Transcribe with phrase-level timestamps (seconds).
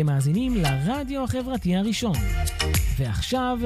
[0.00, 2.14] אתם מאזינים לרדיו החברתי הראשון.
[2.98, 3.58] ועכשיו,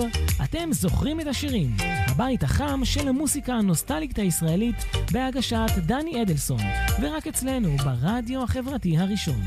[0.45, 4.77] אתם זוכרים את השירים, הבית החם של המוסיקה הנוסטלית הישראלית
[5.13, 6.61] בהגשת דני אדלסון,
[7.03, 9.41] ורק אצלנו ברדיו החברתי הראשון.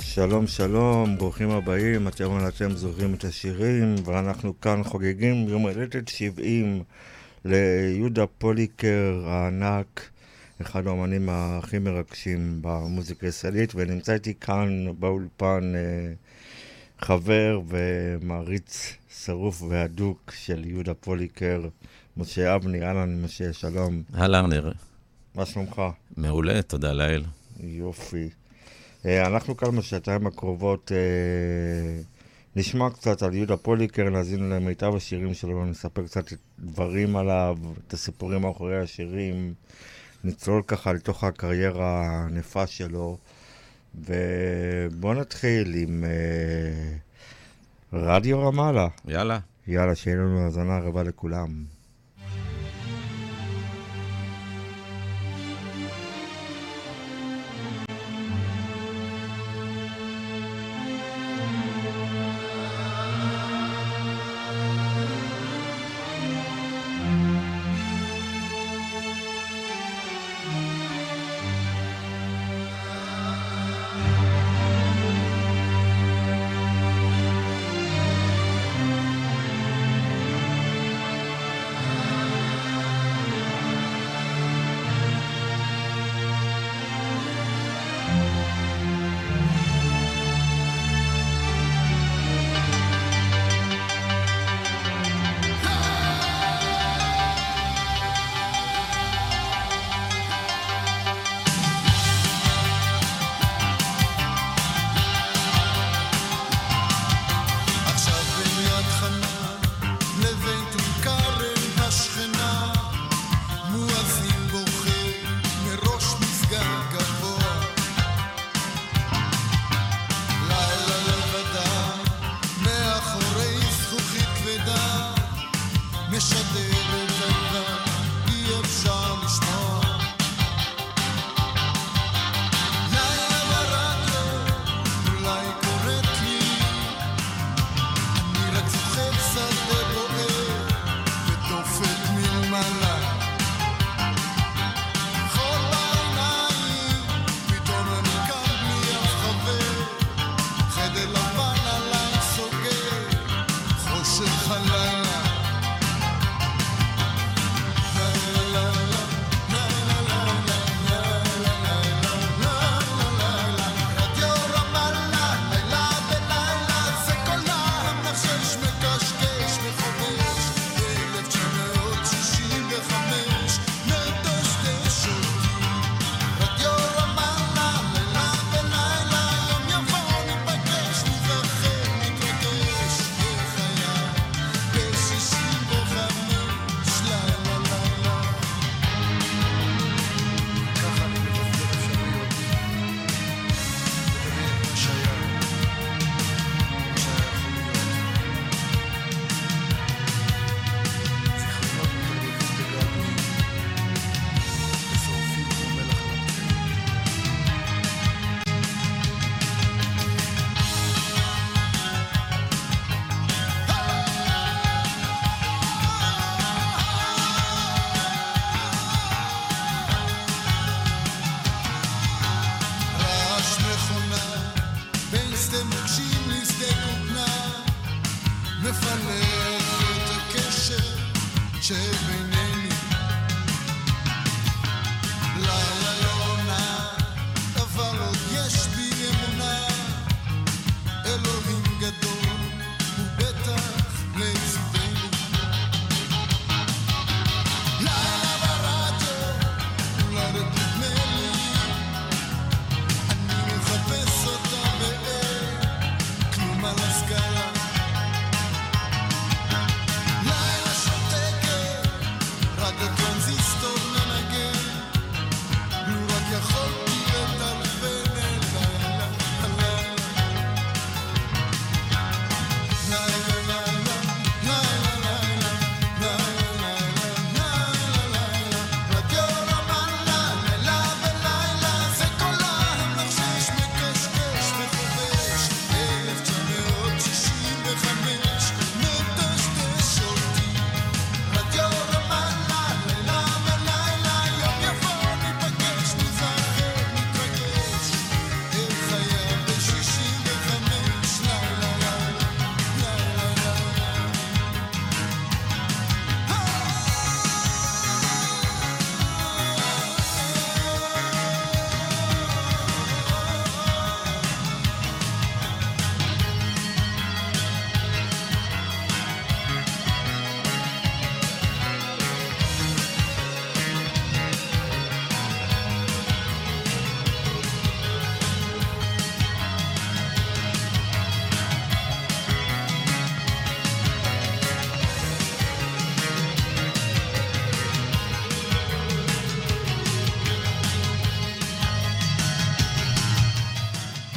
[0.00, 6.82] שלום שלום, ברוכים הבאים, אתם אתם זוכרים את השירים, ואנחנו כאן חוגגים יום הולדת 70
[7.44, 10.15] ליהודה פוליקר הענק,
[10.60, 16.12] אחד האומנים הכי מרגשים במוזיקה הישראלית, ונמצא איתי כאן באולפן אה,
[16.98, 18.92] חבר ומעריץ
[19.24, 21.62] שרוף והדוק של יהודה פוליקר,
[22.16, 24.02] משה אבני, אהלן משה, שלום.
[24.14, 24.72] אהלן, נר.
[25.34, 25.82] מה שלומך?
[26.16, 27.24] מעולה, תודה לאל.
[27.60, 28.28] יופי.
[29.06, 32.02] אה, אנחנו כאן בשעתיים הקרובות אה,
[32.56, 36.24] נשמע קצת על יהודה פוליקר, נאזין למיטב השירים שלו, נספר קצת
[36.58, 39.54] דברים עליו, את הסיפורים מאחורי השירים,
[40.24, 43.18] נצלול ככה לתוך הקריירה הענפה שלו,
[43.94, 46.96] ובואו נתחיל עם אה,
[47.92, 48.88] רדיו רמאללה.
[49.08, 49.38] יאללה.
[49.66, 51.75] יאללה, שיהיה לנו האזנה רבה לכולם.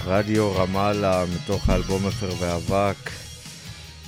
[0.09, 3.09] רדיו רמאללה מתוך האלבום אפר ואבק.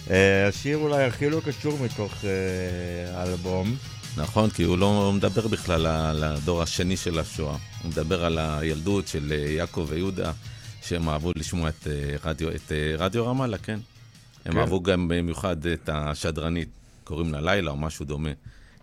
[0.10, 3.76] אה, השיר אולי הכי לא קשור מתוך אה, האלבום.
[4.18, 7.58] נכון, כי הוא לא מדבר בכלל על הדור השני של השואה.
[7.82, 10.32] הוא מדבר על הילדות של יעקב ויהודה,
[10.82, 11.88] שהם אהבו לשמוע את
[12.24, 13.80] רדיו, את רדיו רמאללה, כן.
[14.46, 14.60] הם כן.
[14.60, 16.70] אהבו גם במיוחד את השדרנית,
[17.04, 18.32] קוראים לה לילה או משהו דומה.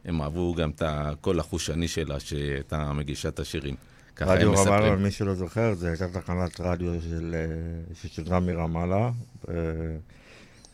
[0.04, 3.74] הם אהבו גם את הקול החושני שלה, שהייתה מגישת השירים.
[4.20, 9.10] רדיו רמאללה, מי שלא זוכר, זו הייתה תחנת רדיו של, אה, ששודרה מרמאללה,
[9.48, 9.54] אה,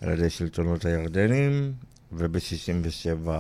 [0.01, 1.73] על ידי שלטונות הירדנים,
[2.13, 3.31] וב-67'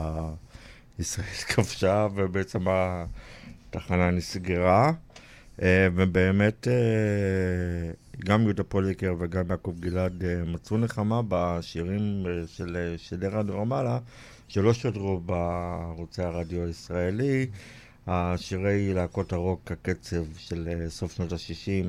[0.98, 4.92] ישראל כבשה, ובעצם התחנה נסגרה.
[5.62, 6.68] אה, ובאמת,
[8.24, 13.98] גם יהודה פוליקר וגם יעקב גלעד מצאו נחמה בשירים של, של רדיו רמאללה,
[14.48, 17.46] שלא שודרו בערוצי הרדיו הישראלי.
[18.06, 21.86] השירי להקות הרוק, הקצב של אה, סוף שנות ה-60.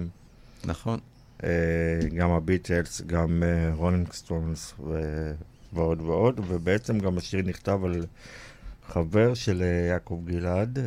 [0.66, 1.00] נכון.
[1.44, 4.74] אה, גם הביטלס, גם רולינג אה, סטונס
[5.74, 8.06] ועוד ועוד, ובעצם גם השיר נכתב על
[8.88, 10.80] חבר של יעקב גלעד,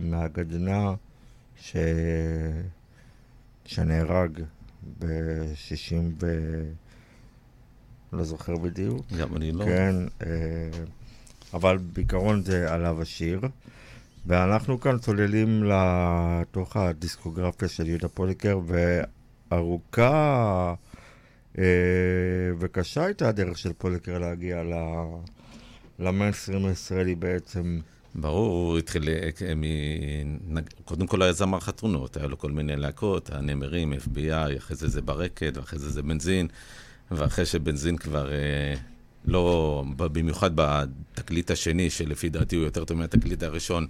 [0.00, 0.94] מהגדנ"ע
[1.60, 1.76] ש...
[3.64, 4.40] שנהרג
[4.98, 6.26] ב-60 ו...
[8.12, 9.06] לא זוכר בדיוק.
[9.18, 9.64] גם אני לא.
[9.64, 9.94] כן,
[11.54, 13.40] אבל בעיקרון זה עליו השיר.
[14.26, 18.60] ואנחנו כאן צוללים לתוך הדיסקוגרפיה של יהודה פוליקר,
[19.50, 20.74] וארוכה
[21.58, 21.64] אה,
[22.58, 24.62] וקשה הייתה הדרך של פוליקר להגיע
[25.98, 27.80] למיינסטרים הישראלי בעצם.
[28.14, 29.30] ברור, הוא התחיל, אה.
[30.84, 35.02] קודם כל היה זמר חתונות, היה לו כל מיני להקות, הנמרים, FBI, אחרי זה זה
[35.02, 36.48] ברקת, ואחרי זה זה בנזין,
[37.10, 38.74] ואחרי שבנזין כבר אה,
[39.24, 43.86] לא, במיוחד בתקליט השני, שלפי דעתי הוא יותר טוב מהתקליט הראשון,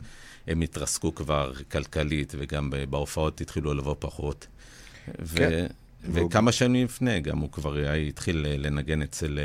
[0.46, 4.46] הם התרסקו כבר כלכלית, וגם בהופעות התחילו לבוא פחות.
[5.34, 5.66] כן.
[6.12, 7.78] וכמה שנים לפני, גם הוא כבר
[8.08, 9.38] התחיל לנגן אצל,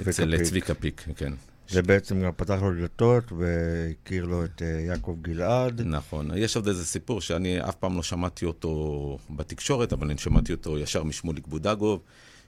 [0.00, 1.32] אצל צביקה פיק, כן.
[1.68, 5.80] זה בעצם גם פתח לו דלתות והכיר לו את אה, יעקב גלעד.
[5.80, 6.30] נכון.
[6.36, 10.78] יש עוד איזה סיפור שאני אף פעם לא שמעתי אותו בתקשורת, אבל אני שמעתי אותו
[10.78, 12.00] ישר משמוליק בודגוב.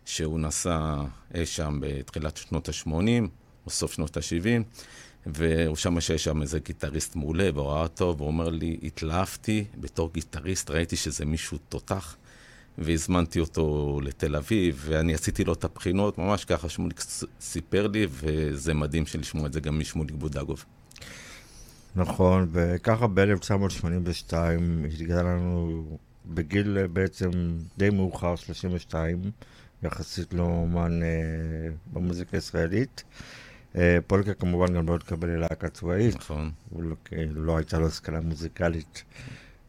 [0.07, 0.95] שהוא נסע
[1.35, 3.29] אי שם בתחילת שנות ה-80,
[3.67, 4.63] או סוף שנות ה-70,
[5.27, 10.11] והוא שמע שיש שם איזה גיטריסט מעולה, והוא ראה אותו, והוא אומר לי, התלהבתי בתור
[10.13, 12.17] גיטריסט, ראיתי שזה מישהו תותח,
[12.79, 17.01] והזמנתי אותו לתל אביב, ואני עשיתי לו את הבחינות, ממש ככה שמוליק
[17.41, 20.65] סיפר לי, וזה מדהים לשמוע את זה גם משמוליק בודגוב.
[21.97, 24.35] נכון, וככה ב-1982
[24.93, 27.31] התגלה לנו בגיל בעצם
[27.79, 29.23] די מאוחר, 32,
[29.83, 31.09] יחסית לא אומן אה,
[31.93, 33.05] במוזיקה הישראלית.
[33.77, 36.17] אה, פולקה כמובן גם לא התקבל ללהקה צבאית.
[36.17, 36.51] נכון.
[36.79, 36.97] לא,
[37.35, 39.05] לא הייתה לו השכלה מוזיקלית.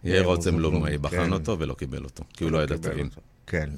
[0.03, 1.33] יאיר רוצמלום בחן כן.
[1.33, 3.09] אותו ולא קיבל אותו, כי הוא לא ידע תווים.
[3.47, 3.69] כן.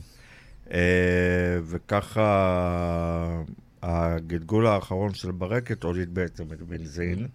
[0.71, 3.43] אה, וככה
[3.81, 7.27] הגלגול האחרון של ברקת הוליד בעצם את בנזין.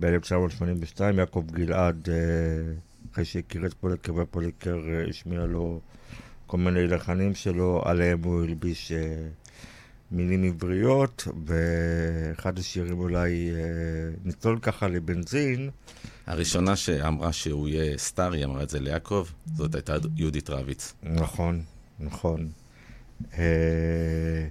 [0.00, 2.14] ב-1982 יעקב גלעד, אה,
[3.12, 5.80] אחרי שהכיר את פוליקר ופוליקר אה, השמיע לו
[6.48, 9.28] כל מיני לחנים שלו, עליהם הוא הלביש אה,
[10.10, 13.60] מילים עבריות, ואחד השירים אולי אה,
[14.24, 15.70] ניצול ככה לבנזין.
[16.26, 20.94] הראשונה שאמרה שהוא יהיה סטאר, היא אמרה את זה ליעקב, זאת הייתה יהודית רביץ.
[21.02, 21.62] נכון,
[22.00, 22.50] נכון.
[23.38, 24.48] אה,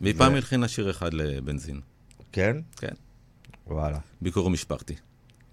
[0.00, 1.80] והיא פעם הלחינה שיר אחד לבנזין.
[2.32, 2.56] כן?
[2.76, 2.94] כן.
[3.66, 3.98] וואלה.
[4.20, 4.94] ביקור משפחתי.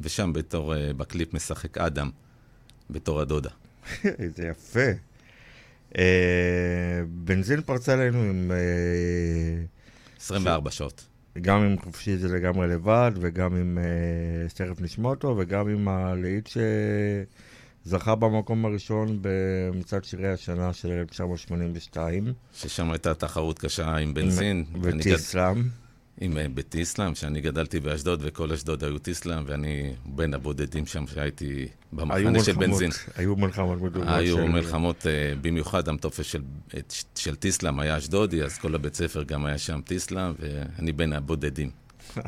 [0.01, 2.09] ושם בתור, uh, בקליפ משחק אדם,
[2.89, 3.49] בתור הדודה.
[4.19, 5.10] איזה יפה.
[5.97, 8.51] אה, בנזין פרצה אלינו עם...
[10.19, 11.05] 24 אה, שעות.
[11.41, 16.49] גם עם חופשי זה לגמרי לבד, וגם עם אה, תכף נשמע אותו, וגם עם הלהיט
[17.85, 22.33] שזכה במקום הראשון במצעד שירי השנה של 1982.
[22.53, 24.65] ששם הייתה תחרות קשה עם בנזין.
[24.81, 25.80] וטיסלאם.
[26.23, 31.07] עם אה, בית איסלאם, שאני גדלתי באשדוד, וכל אשדוד היו טיסלאם, ואני בין הבודדים שם
[31.07, 32.89] שהייתי במחנה של בנזין.
[33.15, 34.07] היו מלחמות מדומות.
[34.09, 34.43] היו של...
[34.43, 35.05] מלחמות, uh,
[35.41, 36.41] במיוחד המטופס של,
[37.15, 41.69] של טיסלאם היה אשדודי, אז כל הבית ספר גם היה שם טיסלאם, ואני בין הבודדים.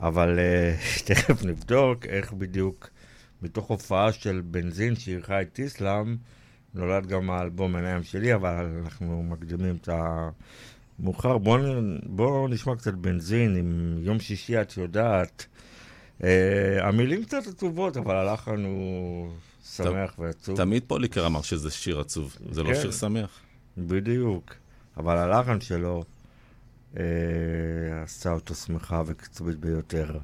[0.00, 0.38] אבל
[1.06, 2.90] תכף נבדוק איך בדיוק,
[3.42, 6.16] מתוך הופעה של בנזין שאירחה את טיסלאם,
[6.74, 10.28] נולד גם האלבום עיניים שלי, אבל אנחנו מקדימים את ה...
[11.00, 11.58] מאוחר, בואו
[12.02, 15.46] בוא נשמע קצת בנזין, עם יום שישי את יודעת.
[16.24, 19.30] אה, המילים קצת עצובות, אבל הלחן הוא
[19.64, 20.56] שמח ועצוב.
[20.56, 23.40] תמיד פוליקר אמר שזה שיר עצוב, זה לא כן, לא שיר שמח.
[23.78, 24.54] בדיוק,
[24.96, 26.04] אבל הלחן שלו
[26.96, 27.02] אה,
[28.02, 30.18] עשה אותו שמחה וקצובית ביותר.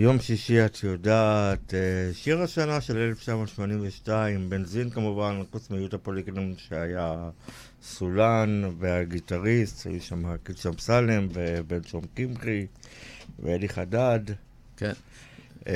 [0.00, 7.30] יום שישי, את יודעת, אה, שיר השנה של 1982, בנזין כמובן, חוץ מיהודה פוליקנון שהיה
[7.82, 12.66] סולן והגיטריסט, היו שם קידש אמסלם ובן שום קמחי
[13.38, 14.20] ואלי חדד.
[14.76, 14.92] כן.
[15.66, 15.74] אה,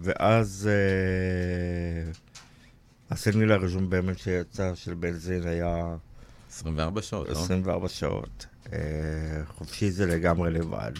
[0.00, 0.70] ואז
[3.10, 5.96] הסינגל הראשון באמת שיצא של בנזין היה
[6.50, 7.32] 24 שעות, לא?
[7.32, 8.46] 24 שעות.
[8.72, 8.78] אה,
[9.46, 10.92] חופשי זה לגמרי לבד.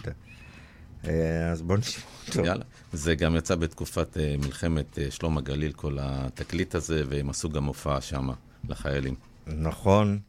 [1.07, 2.45] אה, אז בוא נשמע אותו.
[2.45, 2.63] יאללה.
[2.93, 7.65] זה גם יצא בתקופת אה, מלחמת אה, שלום הגליל, כל התקליט הזה, והם עשו גם
[7.65, 8.29] הופעה שם
[8.69, 9.15] לחיילים.
[9.47, 10.19] נכון,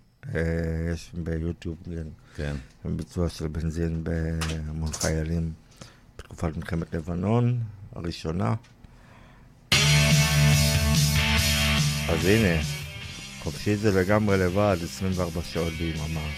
[0.92, 2.06] יש ביוטיוב כן,
[2.36, 2.56] כן.
[2.96, 5.52] ביצוע של בנזין בהמון חיילים
[6.18, 7.58] בתקופת מלחמת לבנון
[7.94, 8.54] הראשונה.
[12.08, 12.62] אז הנה,
[13.42, 16.28] חופשי זה לגמרי לבד, 24 שעות ביממה.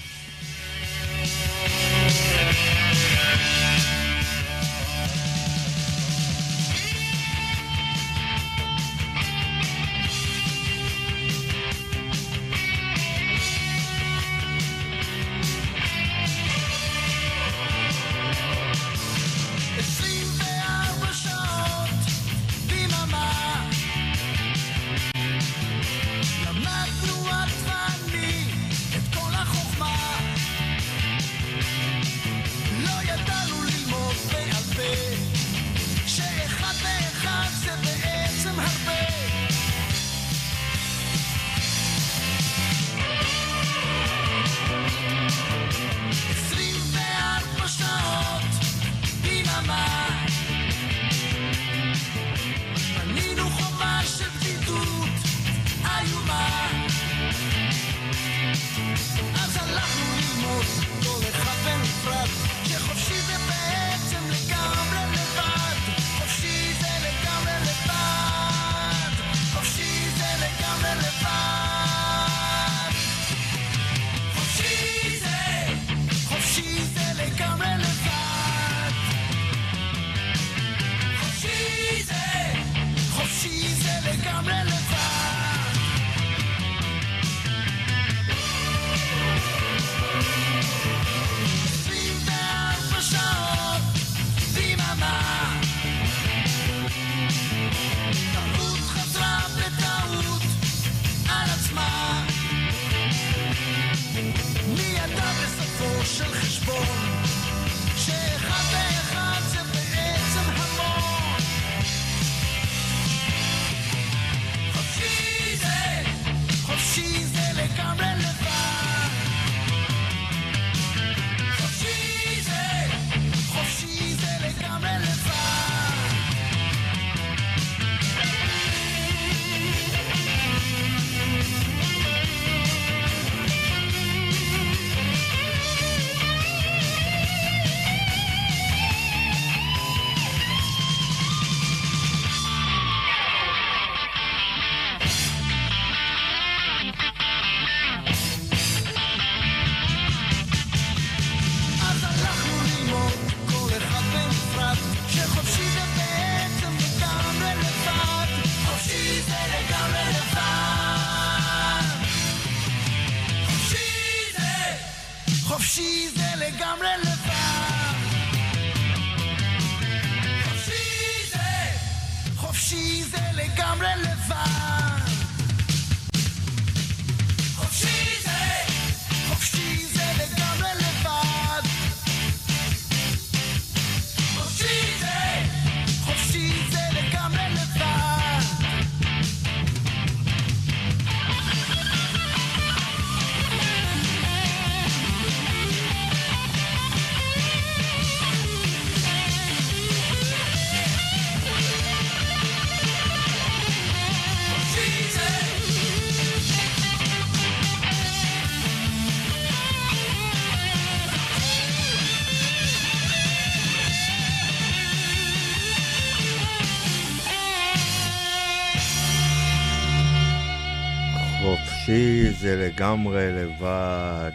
[222.81, 224.31] לגמרי לבד.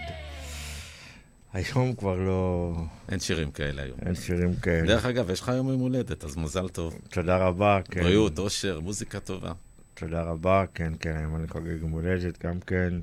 [1.54, 2.74] היום כבר לא...
[3.10, 3.98] אין שירים כאלה היום.
[4.06, 4.88] אין שירים כאלה.
[4.88, 7.00] דרך אגב, יש לך יום יום הולדת, אז מזל טוב.
[7.10, 8.04] תודה רבה, כן.
[8.04, 9.52] בריאות, אושר, מוזיקה טובה.
[9.94, 12.94] תודה רבה, כן, כן, היום אני חוגג יום הולדת גם כן,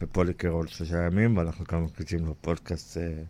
[0.00, 3.22] בפוליקר עוד שלושה ימים, ואנחנו כאן מקליטים בפודקאסט אה,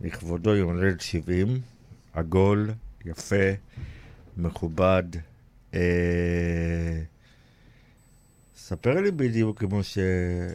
[0.00, 1.60] לכבודו יום הולדת 70,
[2.12, 2.70] עגול,
[3.04, 3.50] יפה,
[4.36, 5.04] מכובד.
[5.74, 5.80] אה,
[8.66, 10.00] ספר לי בדיוק, משה,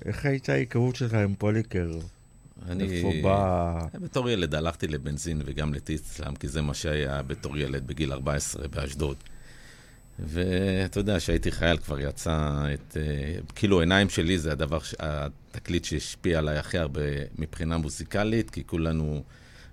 [0.05, 1.91] איך הייתה ההיכרות שלך עם פוליקר?
[2.69, 2.83] אני...
[2.83, 3.79] איפה בא...
[4.01, 9.17] בתור ילד הלכתי לבנזין וגם לטיסלאם, כי זה מה שהיה בתור ילד בגיל 14 באשדוד.
[10.19, 12.97] ואתה יודע, כשהייתי חייל כבר יצא את...
[12.97, 17.01] אה, כאילו, עיניים שלי זה הדבר, ש- התקליט שהשפיע עליי הכי הרבה
[17.37, 19.23] מבחינה מוזיקלית, כי כולנו...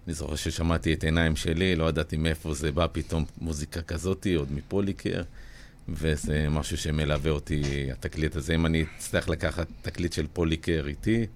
[0.07, 4.53] אני זוכר ששמעתי את עיניים שלי, לא ידעתי מאיפה זה בא פתאום מוזיקה כזאתי, עוד
[4.53, 5.23] מפוליקר,
[5.89, 8.55] וזה משהו שמלווה אותי, התקליט הזה.
[8.55, 11.27] אם אני אצטרך לקחת תקליט של פוליקר איתי,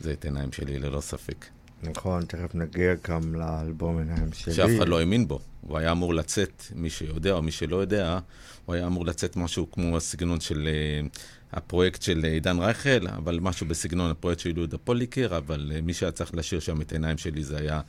[0.00, 1.44] זה את עיניים שלי, ללא ספק.
[1.82, 4.54] נכון, תכף נגיע גם לאלבום עיניים שלי.
[4.54, 5.40] שאף אחד לא האמין בו.
[5.60, 8.18] הוא היה אמור לצאת, מי שיודע או מי שלא יודע,
[8.64, 11.18] הוא היה אמור לצאת משהו כמו הסגנון של uh,
[11.52, 15.94] הפרויקט של אה, עידן רייכל, אבל משהו בסגנון הפרויקט של יהודה פוליקר, אבל uh, מי
[15.94, 17.80] שהיה צריך לשיר שם את העיניים שלי זה היה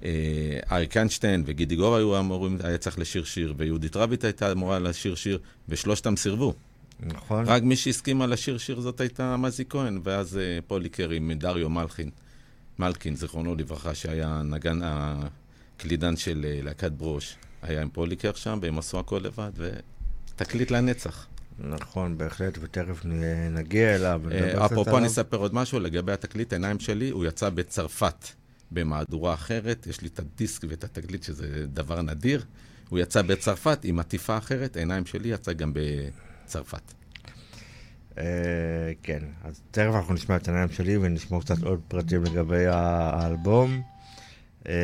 [0.00, 0.04] uh,
[0.72, 5.14] אריק איינשטיין וגידי גוב היו אמורים, היה צריך לשיר שיר, ויהודית רביט הייתה אמורה לשיר
[5.14, 6.54] שיר, ושלושתם סירבו.
[7.00, 7.44] נכון.
[7.46, 12.10] רק מי שהסכימה לשיר שיר זאת הייתה מזי כהן, ואז uh, פוליקר עם דריו מלכין,
[12.78, 18.78] מלכין, זיכרונו לברכה, שהיה נגן הקלידן של uh, להקת ברוש, היה עם פוליקר שם, והם
[18.78, 21.26] עשו הכל לבד, ותקליט לנצח.
[21.58, 23.00] נכון, בהחלט, ותכף
[23.50, 24.22] נגיע אליו.
[24.32, 24.98] אה, אפרופו.
[24.98, 28.26] אני אספר עוד משהו לגבי התקליט, העיניים שלי, הוא יצא בצרפת
[28.70, 32.44] במהדורה אחרת, יש לי את הדיסק ואת התקליט, שזה דבר נדיר.
[32.88, 36.92] הוא יצא בצרפת עם עטיפה אחרת, העיניים שלי יצא גם בצרפת.
[38.18, 43.82] אה, כן, אז תכף אנחנו נשמע את העיניים שלי ונשמע קצת עוד פרטים לגבי האלבום.
[44.68, 44.74] אה,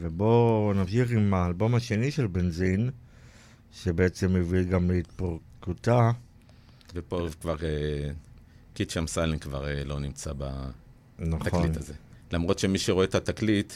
[0.00, 2.90] ובואו נמשיך עם האלבום השני של בנזין,
[3.72, 4.90] שבעצם הביא גם
[5.68, 6.10] להתפרקותה.
[6.94, 8.10] ופה כבר אה,
[8.74, 10.32] קיט אמסלם כבר אה, לא נמצא
[11.18, 11.38] נכון.
[11.38, 11.94] בתקליט הזה.
[12.32, 13.72] למרות שמי שרואה את התקליט,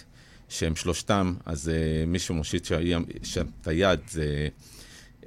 [0.49, 2.65] שהם שלושתם, אז אה, מי שמושיט
[3.23, 4.49] שם את היד זה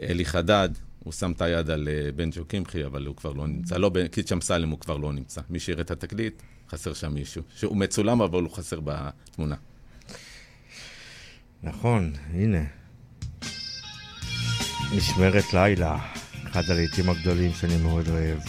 [0.02, 0.70] אלי חדד,
[1.04, 3.78] הוא שם את היד על אה, בנג'ו קמחי, אבל הוא כבר לא נמצא.
[3.78, 5.42] לא, קיט אמסלם הוא כבר לא נמצא.
[5.50, 7.44] מי שיראה את התקליט, חסר שם מישהו.
[7.56, 9.56] שהוא מצולם, אבל הוא חסר בתמונה.
[11.64, 12.64] נכון, הנה.
[14.98, 16.13] משמרת לילה,
[16.54, 18.40] אחד הלעיתים הגדולים שאני מאוד אוהב.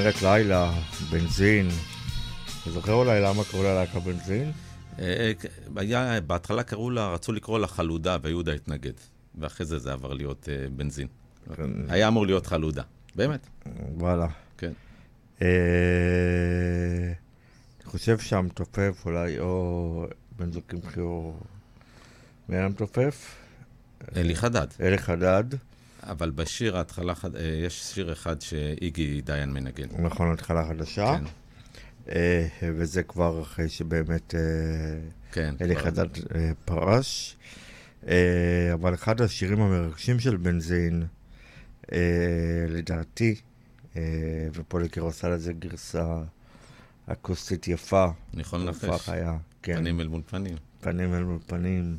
[0.00, 0.72] משמרת לילה,
[1.10, 1.68] בנזין.
[2.62, 4.52] אתה זוכר אולי למה קראו לה להקה בנזין?
[4.98, 5.32] אה,
[5.76, 8.92] היה, בהתחלה קראו לה, רצו לקרוא לה חלודה, ויהודה התנגד.
[9.38, 11.06] ואחרי זה זה עבר להיות אה, בנזין.
[11.56, 11.70] כן.
[11.88, 12.82] היה אמור להיות חלודה.
[13.16, 13.46] באמת,
[13.94, 14.26] וואלה.
[14.58, 14.72] כן.
[15.42, 15.48] אה,
[17.80, 20.06] אני חושב שהמתופף אולי, או
[20.38, 21.00] בן זוג קמחי
[22.48, 23.36] מי היה המתופף?
[24.16, 24.66] אלי חדד.
[24.80, 25.44] אלי חדד,
[26.02, 29.88] אבל בשיר ההתחלה, אה, יש שיר אחד שאיגי דיין מנגן.
[29.98, 31.16] נכון, התחלה חדשה.
[31.18, 31.24] כן,
[32.08, 34.40] אה, וזה כבר אחרי שבאמת אה,
[35.32, 35.54] כן.
[35.60, 36.06] אלי חדד
[36.64, 37.36] פרש.
[38.72, 41.02] אבל אחד השירים המרגשים של בנזין,
[42.68, 43.34] לדעתי,
[44.54, 46.22] ופוליקר עושה לזה גרסה
[47.06, 48.06] אקוסטית יפה.
[48.34, 49.08] לנחש.
[49.08, 49.76] היה, כן.
[49.76, 50.56] פנים אל מול פנים.
[50.80, 51.96] פנים אל מול פנים,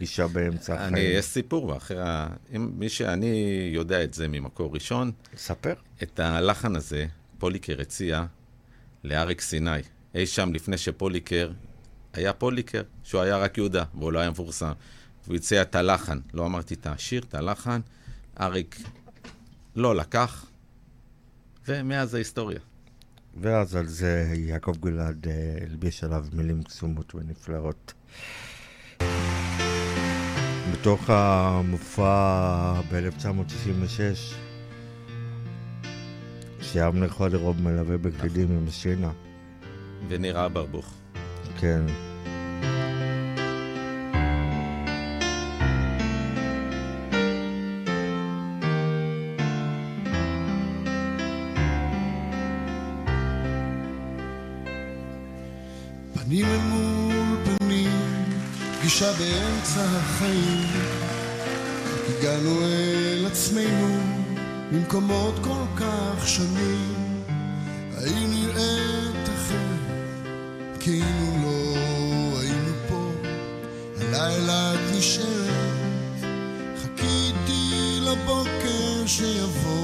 [0.00, 1.18] פגישה באמצע אני, החיים.
[1.18, 2.28] יש סיפור, אחרי ה...
[2.52, 5.74] מי שאני יודע את זה ממקור ראשון, ספר.
[6.02, 7.06] את הלחן הזה
[7.38, 8.24] פוליקר הציע
[9.04, 9.70] לאריק סיני.
[10.14, 11.50] אי שם לפני שפוליקר
[12.12, 14.72] היה פוליקר, שהוא היה רק יהודה, והוא לא היה מפורסם.
[15.24, 17.80] והוא הציע את הלחן, לא אמרתי את השיר, את הלחן,
[18.40, 18.76] אריק
[19.76, 20.46] לא לקח,
[21.68, 22.60] ומאז ההיסטוריה.
[23.40, 27.94] ואז על זה יעקב גלעד אה, הלביש עליו מילים קסומות ונפלאות.
[30.80, 34.34] בתוך המופע ב-1996,
[36.60, 39.10] שאבנר חודרוב מלווה בקלידים עם שינה.
[40.08, 40.94] ונראה ברבוך.
[41.58, 41.82] כן.
[56.14, 57.09] פנים פנים,
[58.80, 60.66] פגישה באמצע החיים.
[62.08, 64.00] הגענו אל עצמנו
[64.72, 67.22] ממקומות כל כך שונים.
[67.96, 73.10] האם נראית אחרת, כאילו לא היינו פה.
[74.00, 76.24] הלילה את נשארת,
[76.82, 79.79] חיכיתי לבוקר שיבוא.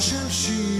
[0.00, 0.79] 失去。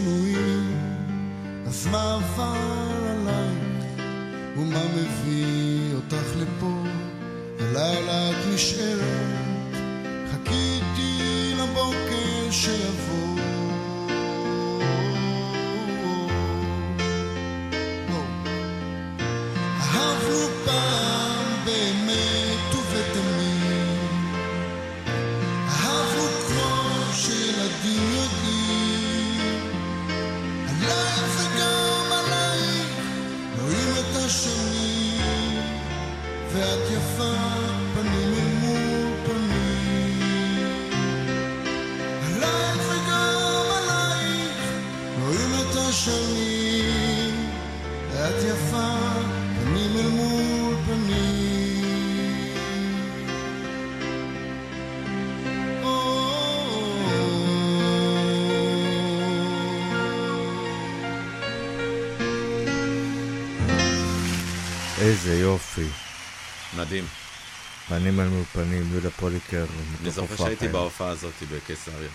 [67.90, 69.64] פנים אל מול פנים, יהודה פוליקר.
[70.02, 70.68] אני זוכר שהייתי.
[70.68, 72.08] בהופעה הזאת בקיסריה.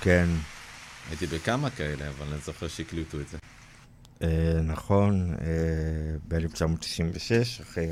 [0.00, 0.28] כן,
[1.10, 3.38] הייתי בכמה כאלה, אבל אני זוכר שהקליטו את זה.
[4.22, 5.46] אה, נכון, אה,
[6.28, 7.90] ב-1996, אחרי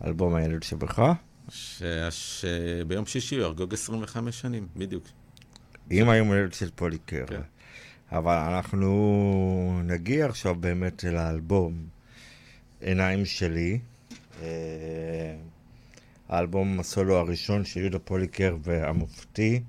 [0.00, 1.02] האלבום הילד שבך.
[2.10, 5.04] שביום שישי הוא יחגוג 25 שנים, בדיוק.
[5.90, 7.24] עם היום הילד של פוליקר.
[7.26, 7.40] כן.
[8.12, 11.86] אבל אנחנו נגיע עכשיו באמת אל האלבום
[12.80, 13.78] עיניים שלי.
[16.28, 19.62] האלבום הסולו הראשון של יהודה פוליקר והמופתי.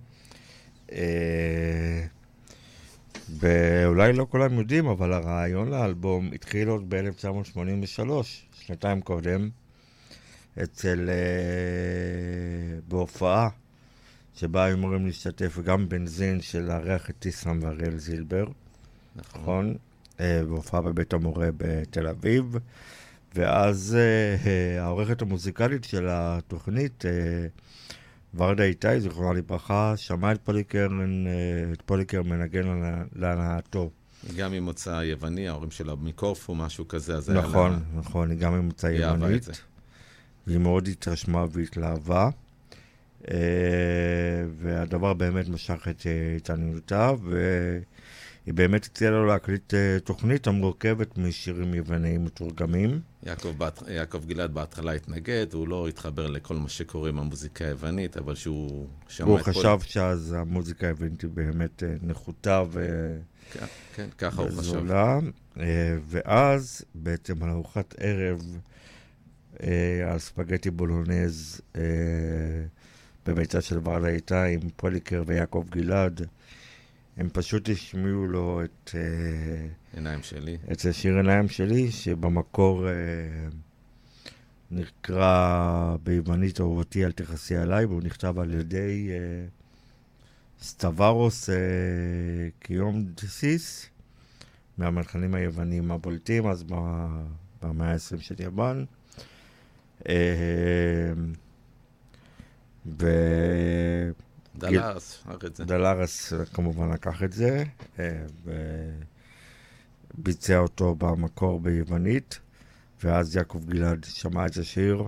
[0.91, 2.05] אה,
[3.29, 8.09] ואולי לא כולם יודעים, אבל הרעיון לאלבום התחיל עוד ב-1983,
[8.51, 9.49] שנתיים קודם.
[10.63, 11.09] אצל...
[11.09, 13.49] אה, בהופעה,
[14.35, 18.45] שבה היו אמורים להשתתף גם בנזין של לארח את טיסלאם ואריאל זילבר,
[19.15, 19.41] נכון.
[19.41, 19.75] נכון?
[20.19, 22.57] אה, בהופעה בבית המורה בתל אביב.
[23.35, 27.11] ואז אה, אה, העורכת המוזיקלית של התוכנית, אה,
[28.35, 30.87] ורדה איתי, זיכרונה לברכה, שמעה את פוליקר,
[31.27, 33.89] אה, את פוליקר מנגן להנא- להנאתו.
[34.29, 38.39] היא גם ממוצא יווני, ההורים שלה מקורפו, משהו כזה, אז היה לה- נכון, נכון, היא
[38.39, 39.43] גם ממוצא היא יוונית.
[39.43, 39.51] זה.
[40.47, 42.29] והיא מאוד התרשמה והתלהבה.
[43.31, 43.37] אה,
[44.57, 46.01] והדבר באמת משך את
[46.35, 47.11] התעניינותה,
[48.45, 52.99] והיא באמת הציעה לו להקליט אה, תוכנית המורכבת משירים יווניים מתורגמים.
[53.23, 53.83] יעקב, בת...
[53.87, 58.87] יעקב גלעד בהתחלה התנגד, הוא לא התחבר לכל מה שקורה עם המוזיקה היוונית, אבל שהוא
[59.07, 59.51] שמע הוא את כל...
[59.51, 62.87] חשב שאז המוזיקה היוונית היא באמת אה, נחותה ו...
[63.53, 64.91] כן, כן, ככה הוא חשב.
[65.59, 68.59] אה, ואז בעצם על ארוחת ערב,
[70.07, 71.61] על ספגטי בולונז
[73.25, 76.27] בביתה של ורדה איתה עם פוליקר ויעקב גלעד,
[77.17, 80.57] הם פשוט השמיעו לו את, אה, עיניים שלי.
[80.71, 82.93] את השיר עיניים שלי, שבמקור אה,
[84.71, 89.45] נקרא ביוונית אהובתי אל תכעסי עליי, והוא נכתב על ידי אה,
[91.49, 93.89] אה, קיום דסיס,
[94.77, 96.63] מהמלחנים היוונים הבולטים, אז
[97.61, 98.85] במאה ה-20 של יוון.
[100.09, 101.13] אה,
[104.57, 105.63] דלס, שר את זה.
[105.63, 107.63] ודלרס כמובן לקח את זה,
[107.99, 108.25] אה,
[110.17, 112.39] וביצע אותו במקור ביוונית,
[113.03, 115.03] ואז יעקב גלעד שמע את השיר,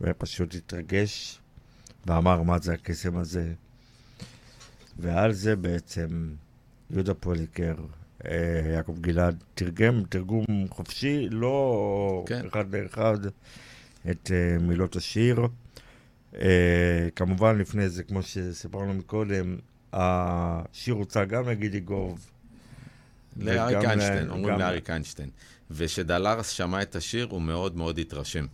[0.00, 1.40] ופשוט התרגש,
[2.06, 3.52] ואמר מה זה הקסם הזה.
[4.98, 6.34] ועל זה בעצם
[6.90, 7.74] יהודה פוליקר,
[8.24, 12.46] אה, יעקב גלעד, תרגם תרגום חופשי, לא כן.
[12.46, 13.18] אחד לאחד,
[14.10, 15.46] את אה, מילות השיר.
[16.40, 19.56] אה, כמובן, לפני זה, כמו שסיפרנו מקודם,
[19.92, 22.30] השיר הוצא גם לגידי גוב.
[23.36, 25.30] לאריק איינשטיין, אומרים גם- לאריק איינשטיין.
[25.70, 28.46] וכשדלרס שמע את השיר, הוא מאוד מאוד התרשם.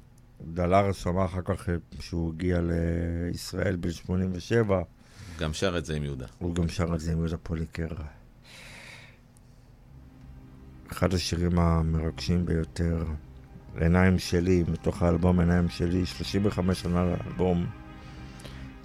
[0.55, 4.83] דלרס שמע אחר כך אה, שהוא הגיע לישראל בן 87,
[5.39, 6.27] גם שר את זה עם יהודה.
[6.39, 7.89] הוא גם שר את זה עם יהודה פוליקר.
[10.93, 13.05] אחד השירים המרגשים ביותר,
[13.81, 17.67] עיניים שלי, מתוך האלבום עיניים שלי, 35 שנה לאלבום.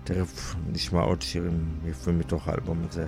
[0.03, 3.05] תכף נשמע עוד שירים יפים מתוך האלבום הזה.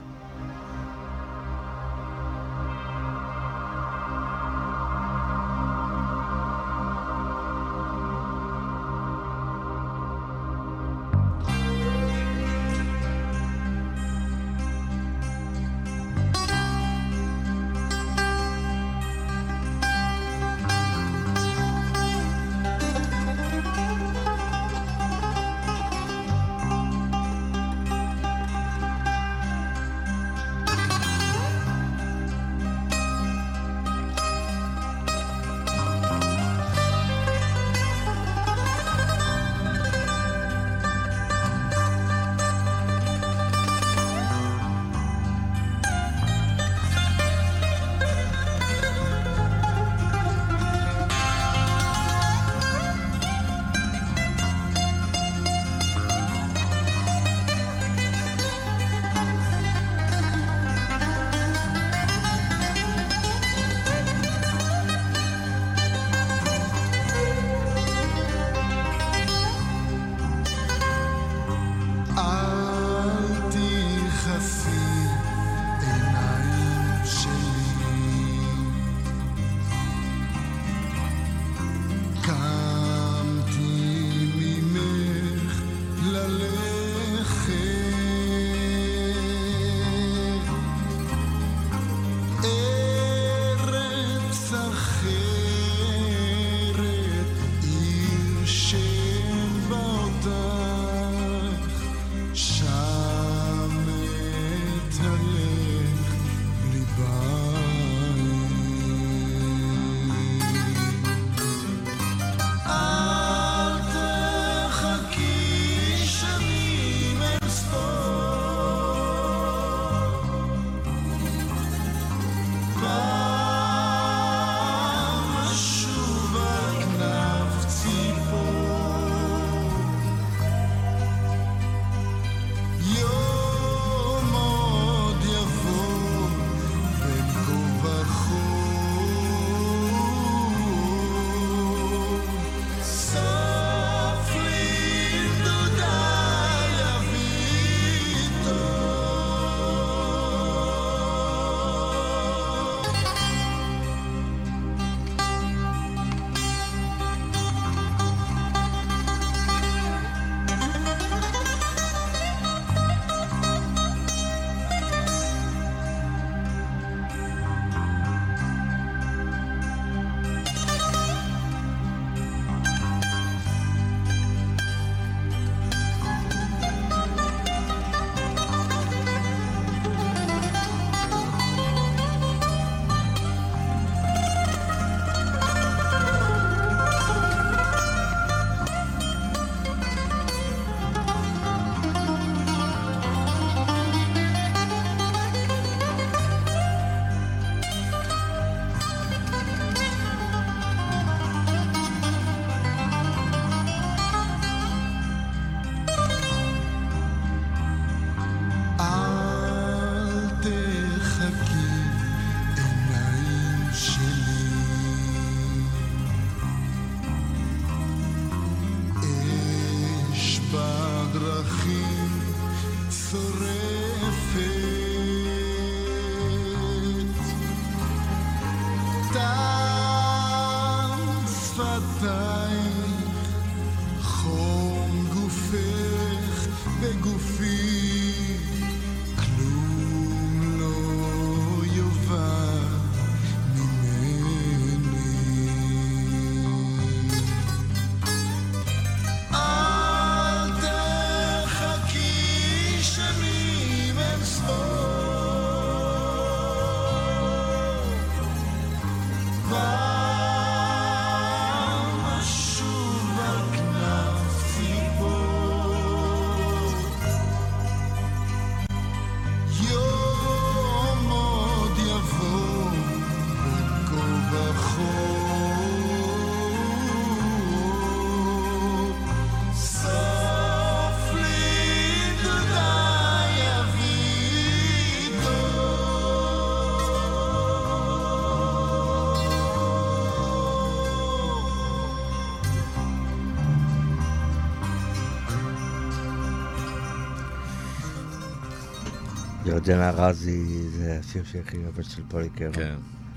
[299.67, 302.51] ירדנה רזי זה השיר שהכי אוהבת של פוליקר.
[302.53, 302.75] כן,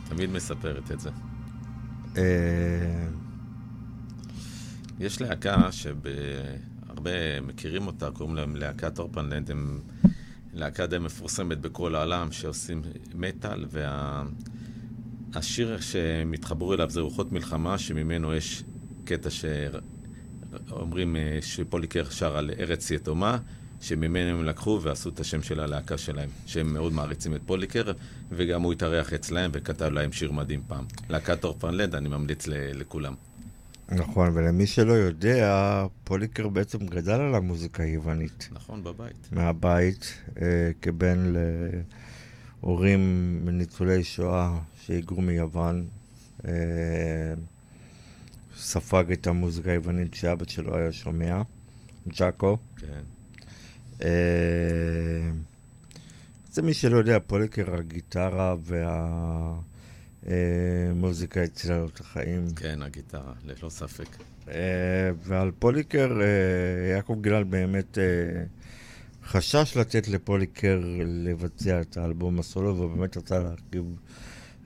[0.08, 1.10] תמיד מספרת את זה.
[2.16, 3.08] אה,
[4.98, 9.80] יש להקה שהרבה מכירים אותה, קוראים להם להקת אורפנלנד, הם
[10.54, 12.82] להקה די מפורסמת בכל העולם, שעושים
[13.14, 13.64] מטאל,
[15.34, 18.64] והשיר שהם התחברו אליו זה רוחות מלחמה, שממנו יש
[19.04, 23.38] קטע שאומרים אה, שפוליקר שר על ארץ יתומה,
[23.80, 27.92] שממנו הם לקחו ועשו את השם של הלהקה שלהם, שהם מאוד מעריצים את פוליקר,
[28.30, 30.84] וגם הוא התארח אצלהם וכתב להם שיר מדהים פעם.
[31.08, 33.14] להקת אורפנלנד, אני ממליץ ל- לכולם.
[33.92, 35.64] נכון, ולמי שלא יודע,
[36.04, 38.48] פוליקר בעצם גדל על המוזיקה היוונית.
[38.52, 39.28] נכון, בבית.
[39.32, 41.32] מהבית, אה, כבן
[42.62, 43.00] להורים
[43.52, 45.86] ניצולי שואה שהיגרו מיוון.
[46.48, 46.52] אה,
[48.56, 51.42] ספג את המוזיקה היוונית שאבא שלו היה שומע,
[52.18, 52.56] ג'אקו.
[52.76, 52.86] כן.
[54.02, 54.08] אה,
[56.52, 58.56] זה מי שלא יודע, פוליקר, הגיטרה
[60.22, 62.44] והמוזיקה הצילה לו את החיים.
[62.56, 64.08] כן, הגיטרה, ללא ספק.
[64.48, 66.26] אה, ועל פוליקר, אה,
[66.94, 68.04] יעקב גלעד באמת אה,
[69.24, 73.84] חשש לתת לפוליקר לבצע את האלבום הסולו, והוא באמת רצה להרכיב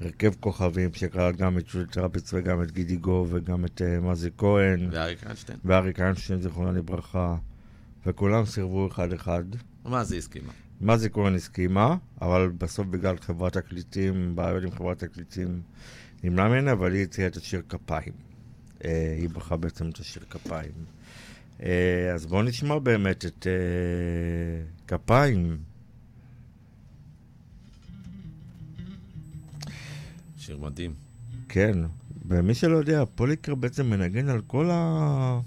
[0.01, 4.31] הרכב כוכבים שכלל גם את שולי טראפיץ וגם את גידי גו וגם את אה, מזי
[4.39, 5.59] כהן ואריק איינשטיין?
[5.65, 7.37] ואריק איינשטיין, זיכרונה לברכה,
[8.07, 9.45] וכולם סירבו אחד-אחד.
[9.85, 10.53] מה זה הסכימה?
[10.81, 15.63] מזי כהן הסכימה, אבל בסוף בגלל חברת תקליטים, בעיות עם חברת תקליטים,
[16.25, 18.13] נמנע ממנה, אבל היא הציעה את השיר כפיים.
[18.85, 20.73] אה, היא בחרה בעצם את השיר כפיים.
[21.63, 25.59] אה, אז בואו נשמע באמת את אה, כפיים.
[30.37, 30.95] שיר מדהים.
[31.49, 31.79] כן,
[32.27, 35.41] ומי שלא יודע, פוליקר בעצם מנגן על כל, ה...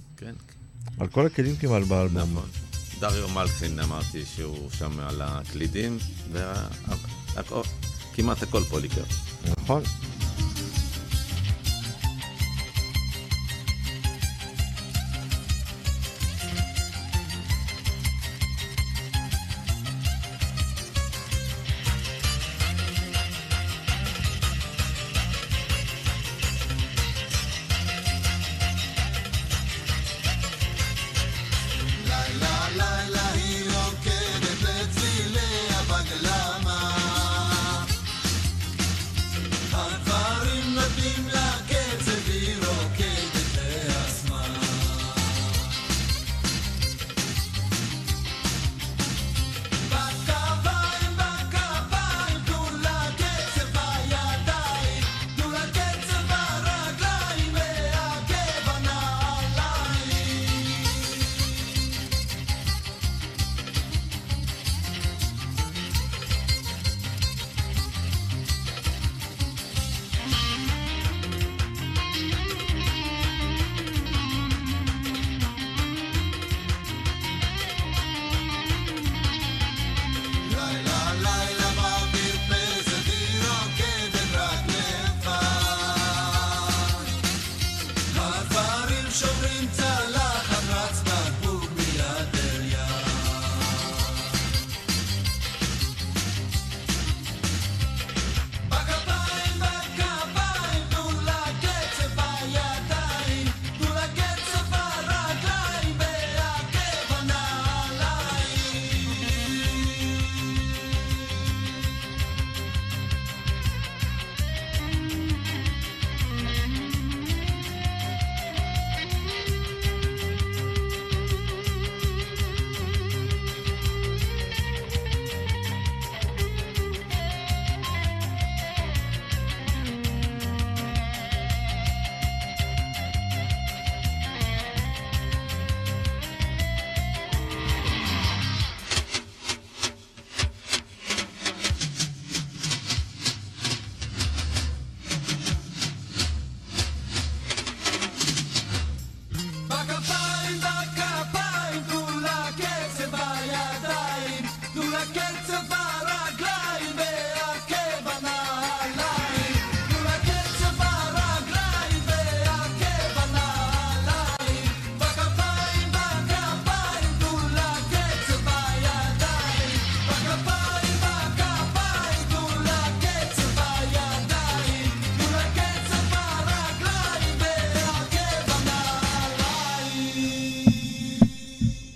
[1.00, 2.18] על כל הכלים כמעט באלבום.
[2.18, 2.50] נכון.
[3.00, 5.98] דריו מלכין, אמרתי שהוא שם על הקלידים,
[6.32, 9.04] וכמעט הכל פוליקר.
[9.62, 9.84] נכון.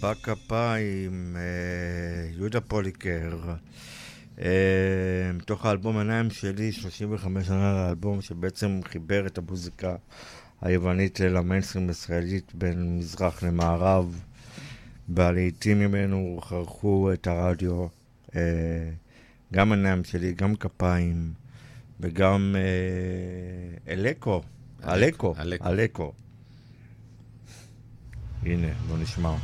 [0.10, 3.40] בכפיים, אה, יהודה פוליקר.
[4.40, 9.96] אה, מתוך האלבום עיניים שלי, 35 שנה לאלבום, שבעצם חיבר את המוזיקה
[10.62, 14.22] היוונית למיינסטרים הישראלית בין מזרח למערב.
[15.10, 17.88] והלעיתים ממנו חרכו את הרדיו,
[18.36, 18.42] אה,
[19.54, 21.34] גם עיניים שלי, גם כפיים,
[22.00, 22.56] וגם
[23.88, 24.42] אלקו,
[24.88, 25.66] אלקו, אלקו.
[25.66, 26.14] אלקו.
[28.44, 29.36] הנה, בוא נשמע.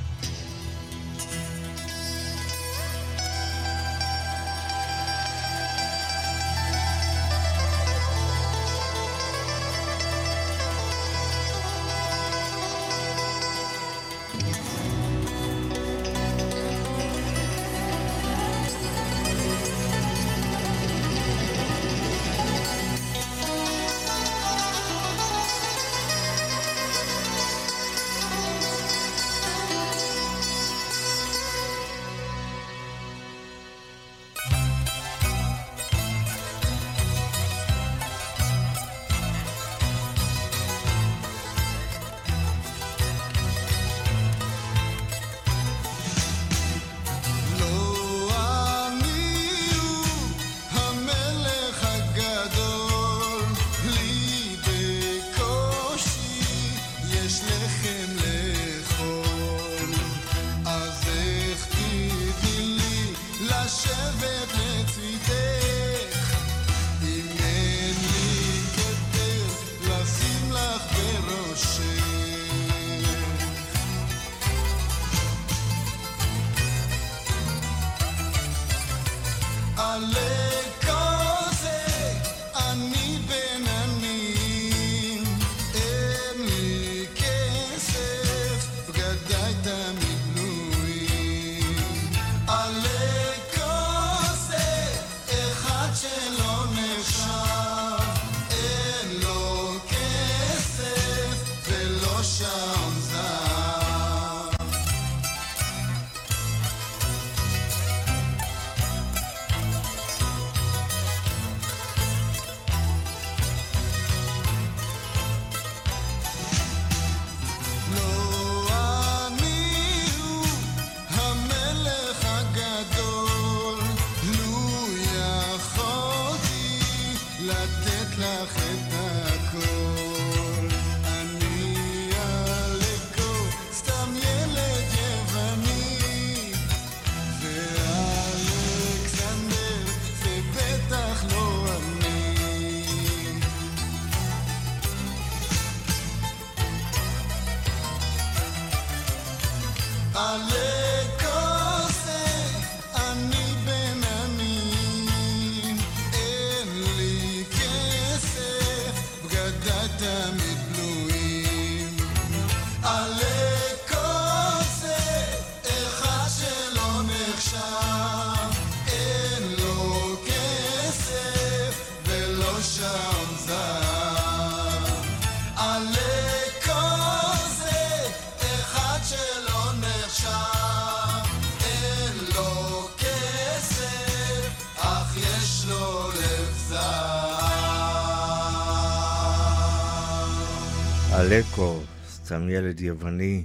[192.35, 193.43] סתם ילד יווני.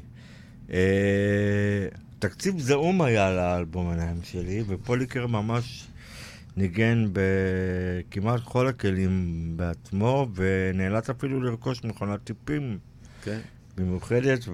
[0.72, 1.88] אה,
[2.18, 5.86] תקציב זעום היה לאלבום עיניים שלי, ופוליקר ממש
[6.56, 12.78] ניגן בכמעט כל הכלים בעצמו, ונאלץ אפילו לרכוש מכונת טיפים
[13.24, 13.38] כן.
[13.78, 14.44] מיוחדת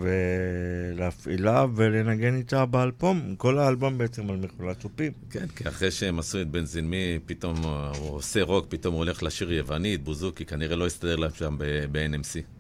[0.95, 3.34] ולהפעילה ולנגן איתה באלבום.
[3.39, 5.12] כל האלבום בעצם על מכונת טיפים.
[5.30, 7.57] כן, כי אחרי שהם עשו את בנזין מי, פתאום
[7.99, 11.57] הוא עושה רוק, פתאום הוא הולך לשיר יוונית, בוזוקי, כנראה לא הסתדר להם שם
[11.93, 12.56] ב-NMC.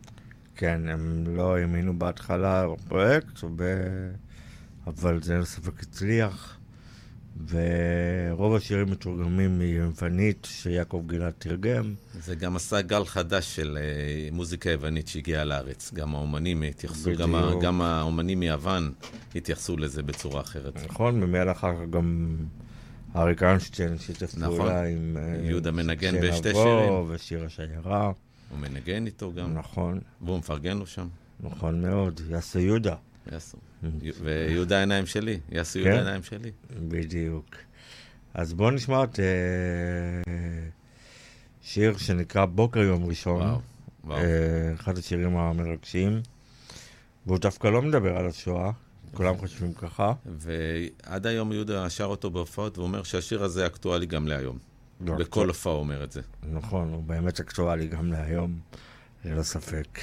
[0.56, 4.10] כן, הם לא האמינו בהתחלה בפרויקט, ו...
[4.86, 6.58] אבל זה ספק הצליח.
[7.48, 11.94] ורוב השירים מתורגמים מיוונית שיעקב גלעד תרגם.
[12.20, 15.92] זה גם עשה גל חדש של אה, מוזיקה יוונית שהגיעה לארץ.
[15.94, 17.52] גם האומנים התייחסו, גם, ה-.
[17.62, 18.92] גם האומנים מיוון
[19.34, 20.76] התייחסו לזה בצורה אחרת.
[20.84, 22.36] נכון, ומיד אחר כך גם
[23.16, 24.56] אריק איינשטיין שיתף נכון.
[24.56, 25.16] פעולה עם...
[25.20, 27.04] אה, יהודה מנגן בשתי שירים.
[27.08, 28.12] ושיר השיירה.
[28.50, 31.08] הוא מנגן איתו גם, נכון, והוא מפרגן לו שם.
[31.40, 32.20] נכון מאוד.
[32.30, 32.94] יאסו יהודה.
[33.32, 33.58] יעשו.
[34.22, 35.56] ויהודה העיניים שלי, כן?
[35.56, 36.50] יהודה העיניים שלי.
[36.88, 37.56] בדיוק.
[38.34, 39.24] אז בואו נשמע את אה,
[41.62, 43.40] שיר שנקרא בוקר יום ראשון.
[43.42, 43.60] וואו,
[44.04, 44.18] וואו.
[44.18, 46.20] אה, אחד השירים המרגשים.
[47.26, 48.70] והוא דווקא לא מדבר על השואה,
[49.14, 50.12] כולם חושבים ככה.
[50.26, 54.58] ועד היום יהודה שר אותו בהופעות, והוא אומר שהשיר הזה אקטואלי גם להיום.
[55.00, 56.20] לא, בכל הופעה הוא אומר את זה.
[56.42, 58.58] נכון, הוא באמת אקטואלי גם להיום,
[59.24, 60.00] ללא ספק.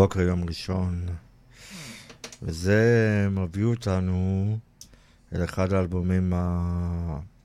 [0.00, 1.06] בוקר יום ראשון,
[2.42, 2.80] וזה
[3.30, 4.58] מביא אותנו
[5.34, 6.32] אל אחד האלבומים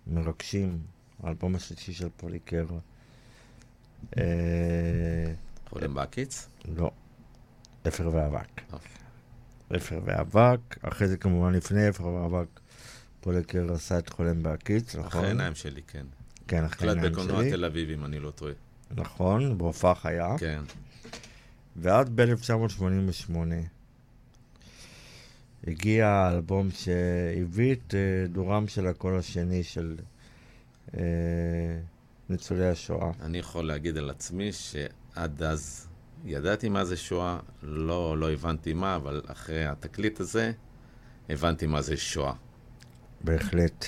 [0.08, 0.80] המרגשים,
[1.24, 2.66] האלבום השלישי של פוליקר.
[4.18, 4.24] אה,
[5.70, 6.48] חולם בהקיץ?
[6.78, 6.92] לא,
[7.88, 8.62] אפר ואבק.
[8.74, 8.92] אוקיי.
[9.76, 12.48] אפר ואבק, אחרי זה כמובן לפני אפר ואבק,
[13.22, 15.08] פוליקר עשה את חולם בהקיץ, נכון?
[15.08, 16.06] אחרי העיניים שלי, כן.
[16.48, 17.52] כן, אחרי העיניים בקולנוע שלי.
[17.52, 18.54] תל אביב, אם אני לא טועה.
[18.92, 20.36] נכון, בהופעה חיה.
[20.38, 20.62] כן.
[21.76, 23.36] ועד ב-1988
[25.68, 29.96] הגיע האלבום שהביא את אה, דורם של הקול השני של
[30.98, 31.02] אה,
[32.30, 33.12] ניצולי השואה.
[33.22, 35.88] אני יכול להגיד על עצמי שעד אז
[36.26, 40.52] ידעתי מה זה שואה, לא, לא הבנתי מה, אבל אחרי התקליט הזה
[41.30, 42.34] הבנתי מה זה שואה.
[43.22, 43.86] בהחלט.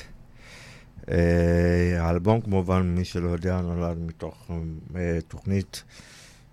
[1.10, 4.52] אה, האלבום כמובן, מי שלא יודע, נולד מתוך
[4.96, 5.84] אה, תוכנית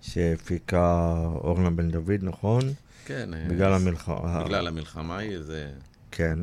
[0.09, 2.73] שהפיקה אורנה בן דוד, נכון?
[3.05, 3.35] כן.
[3.35, 4.45] אה, בגלל המלחמה.
[4.45, 5.71] בגלל המלחמה היא, זה,
[6.11, 6.39] כן.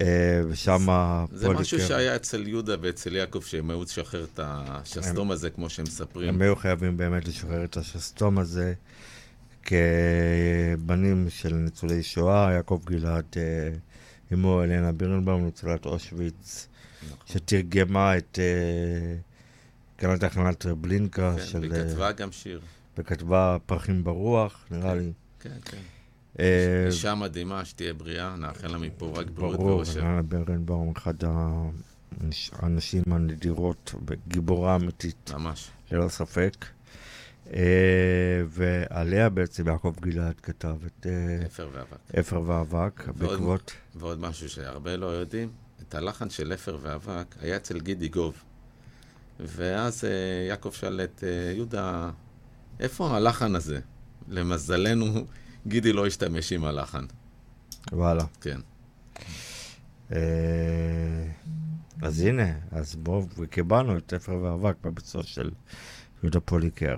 [0.00, 0.86] אה, ושם
[1.32, 5.84] זה משהו שהיה אצל יהודה ואצל יעקב, שהם היו לשחרר את השסתום הזה, כמו שהם
[5.84, 6.28] מספרים.
[6.28, 8.74] הם היו חייבים באמת לשחרר את השסתום הזה
[9.62, 13.42] כבנים של ניצולי שואה, יעקב גלעד, אה,
[14.32, 16.68] אמו אלנה בירנבאום, ניצולת אושוויץ,
[17.06, 17.26] נכון.
[17.26, 18.38] שתרגמה את
[20.02, 21.60] גם את הכנת בלינקה כן, של...
[21.60, 22.60] כן, וכתבה אה, גם שיר.
[22.98, 25.12] וכתבה פרחים ברוח, כן, נראה כן, לי.
[25.40, 25.78] כן, כן.
[26.40, 30.00] אה, אישה מדהימה, שתהיה בריאה, נאחל לה מפה רק בריאות ואושר.
[30.00, 31.14] ברור, אילנה ברנבאום, אחד
[32.52, 35.30] הנשים הנדירות וגיבורה אמיתית.
[35.34, 35.70] ממש.
[35.92, 36.66] ללא ספק.
[37.54, 41.06] אה, ועליה בעצם יעקב גלעד כתב את...
[41.46, 42.14] אפר ואבק.
[42.20, 43.72] אפר ואבק, בעקבות...
[43.94, 45.48] ועוד משהו שהרבה לא יודעים,
[45.88, 48.42] את הלחן של אפר ואבק היה אצל גידי גוב.
[49.40, 50.10] ואז אה,
[50.48, 52.10] יעקב שאל את אה, יהודה,
[52.80, 53.80] איפה הלחן הזה?
[54.28, 55.26] למזלנו,
[55.66, 57.04] גידי לא השתמש עם הלחן.
[57.92, 58.24] וואלה.
[58.40, 58.60] כן.
[60.12, 60.18] אה,
[62.02, 65.50] אז הנה, אז בואו, קיבלנו את אפר ואבק בביצוע של
[66.22, 66.96] יהודה פוליקר.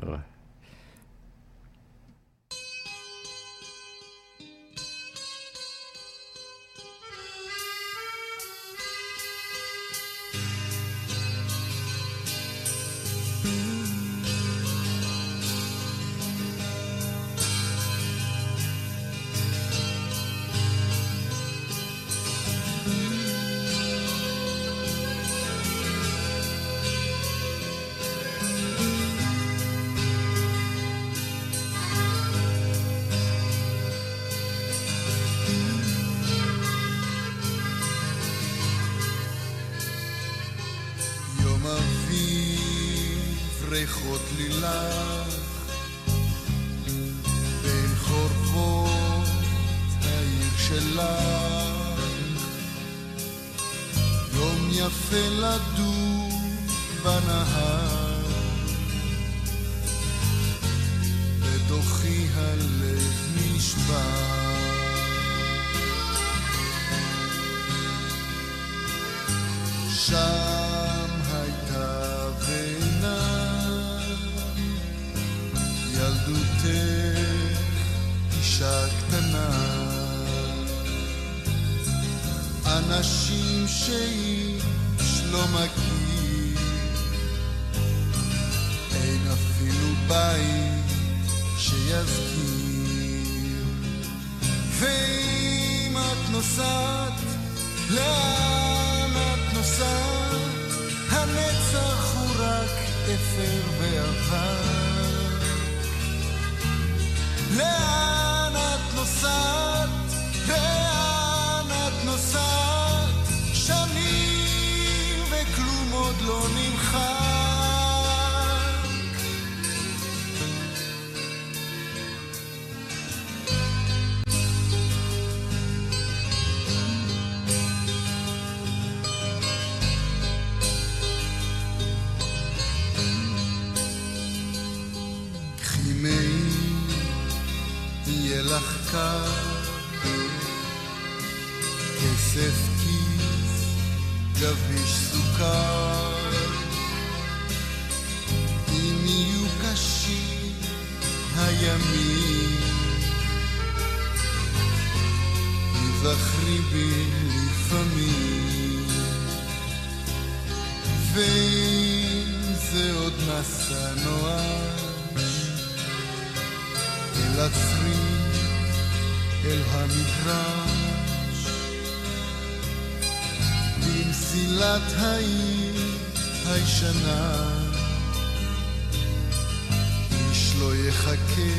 [180.95, 181.53] יחכה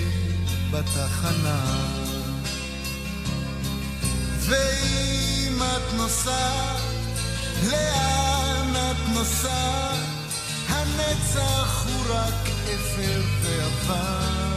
[0.72, 1.64] בתחנה.
[4.40, 6.82] ואם את נוסעת,
[7.64, 10.00] לאן את נוסעת?
[10.70, 14.55] הנצח הוא רק אפר ועפר.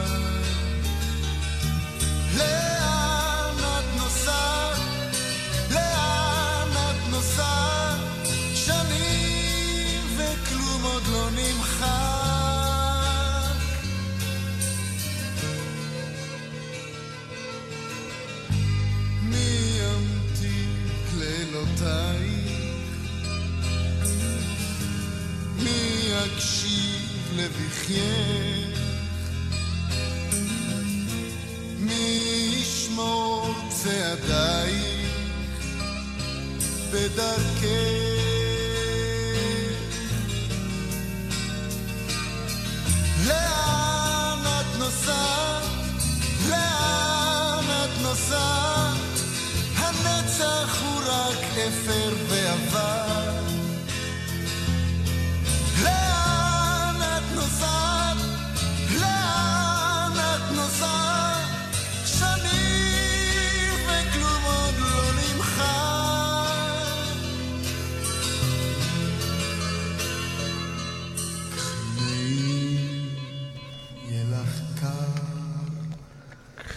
[27.56, 28.78] וחייך.
[31.78, 34.98] מי ישמור צעדייך
[36.92, 38.18] בדרכך?
[43.26, 45.62] לאן את נוסעת?
[46.48, 49.18] לאן את נוסעת?
[49.76, 51.38] הנצח הוא רק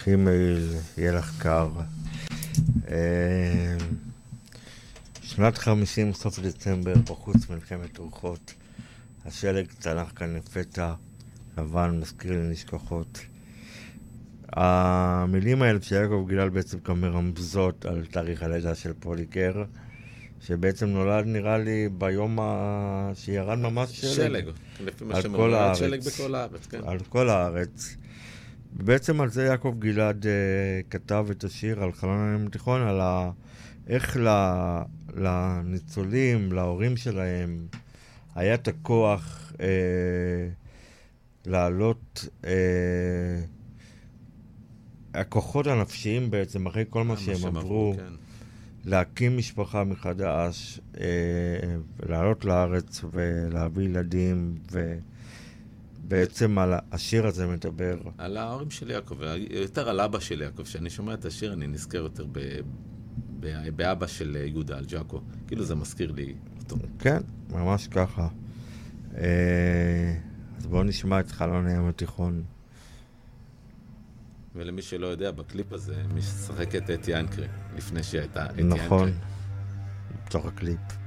[0.04, 1.70] כימייל, יהיה לך קר.
[2.90, 3.76] אה,
[5.22, 8.54] שנת חמישים, סוף דצמבר, בחוץ מלחמת רוחות.
[9.26, 10.94] השלג צנח כאן לפתע,
[11.58, 13.20] לבן, מזכיר לי נשכחות.
[14.48, 19.64] המילים האלה של יעקב גלעד בעצם גם מרמזות על תאריך הלידה של פוליקר,
[20.40, 23.10] שבעצם נולד נראה לי ביום ה...
[23.14, 24.14] שירד ממש שלג.
[24.14, 24.44] שלג,
[24.80, 25.14] לפי מה
[25.56, 25.78] הארץ.
[25.78, 26.80] שלג בכל הארץ, כן.
[26.84, 27.96] על כל הארץ.
[28.72, 30.32] בעצם על זה יעקב גלעד אה,
[30.90, 33.30] כתב את השיר על חלון הים התיכון, על ה...
[33.86, 34.28] איך ל...
[35.14, 37.66] לניצולים, להורים שלהם,
[38.34, 40.48] היה את הכוח אה,
[41.46, 43.40] לעלות, אה,
[45.14, 48.12] הכוחות הנפשיים בעצם, אחרי כל מה שהם עברו, כן.
[48.84, 51.06] להקים משפחה מחדש, אה,
[52.08, 54.54] לעלות לארץ ולהביא ילדים,
[56.12, 57.98] ובעצם על השיר הזה מדבר.
[58.18, 59.16] על ההורים של יעקב,
[59.50, 60.62] יותר על אבא של יעקב.
[60.62, 62.38] כשאני שומע את השיר אני נזכר יותר ב...
[63.40, 65.20] ב- באבא של יהודה, על ג'אקו.
[65.46, 66.76] כאילו זה מזכיר לי אותו.
[66.98, 68.28] כן, ממש ככה.
[69.16, 70.14] אה,
[70.58, 72.42] אז בואו נשמע את חלון הים התיכון.
[74.54, 77.46] ולמי שלא יודע, בקליפ הזה משחקת אתי אנקרי,
[77.76, 78.84] לפני שהיא הייתה אתי אנקרי.
[78.84, 79.10] נכון,
[80.26, 81.01] בתוך הקליפ.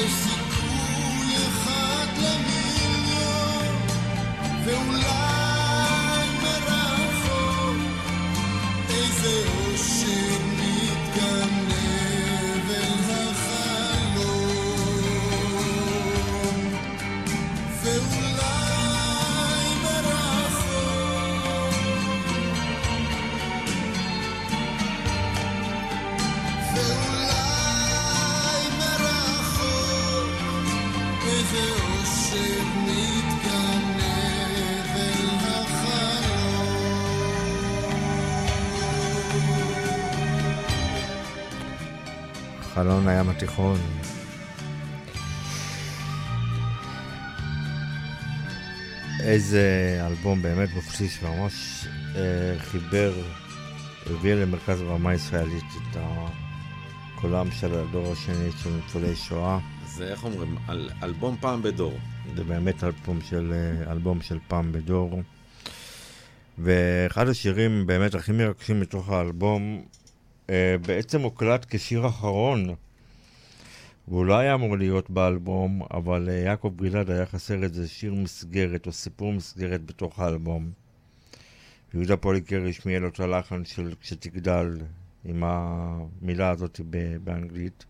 [0.00, 0.49] Lucy
[43.00, 43.78] חלון הים התיכון.
[49.20, 51.86] איזה אלבום באמת מפציץ, ממש
[52.16, 53.12] אה, חיבר,
[54.06, 55.96] הביא למרכז הבמה הישראלית את
[57.14, 59.58] קולם של הדור השני של ניצולי שואה.
[59.86, 61.98] זה איך אומרים, אל, אלבום פעם בדור.
[62.36, 65.22] זה באמת אלבום של, אה, אלבום של פעם בדור.
[66.58, 69.82] ואחד השירים באמת הכי מרגשים מתוך האלבום,
[70.50, 72.74] אה, בעצם הוקלט כשיר אחרון.
[74.10, 78.86] והוא לא היה אמור להיות באלבום, אבל אה, יעקב גלעד היה חסר איזה שיר מסגרת
[78.86, 80.70] או סיפור מסגרת בתוך האלבום.
[81.94, 84.78] יהודה פוליקר השמיע לו את הלחן של כשתגדל,
[85.24, 86.80] עם המילה הזאת
[87.24, 87.84] באנגלית.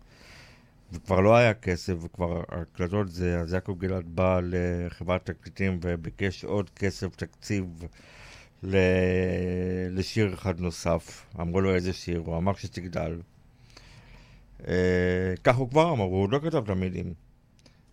[0.91, 6.69] וכבר לא היה כסף, וכבר הקלטות זה, אז יעקב גלעד בא לחברת תקליטים וביקש עוד
[6.69, 7.65] כסף, תקציב
[8.63, 8.77] ל...
[9.91, 11.25] לשיר אחד נוסף.
[11.39, 13.17] אמרו לו איזה שיר, הוא אמר שתגדל.
[14.67, 17.13] אה, כך הוא כבר אמר, הוא לא כתב את המילים.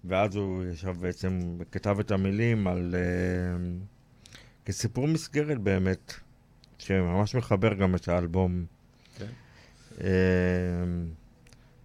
[0.04, 1.40] ואז הוא ישב בעצם,
[1.72, 2.94] כתב את המילים על...
[2.94, 3.78] אה,
[4.64, 6.14] כסיפור מסגרת באמת,
[6.78, 8.64] שממש מחבר גם את האלבום.
[9.18, 9.26] כן.
[10.00, 10.08] אה,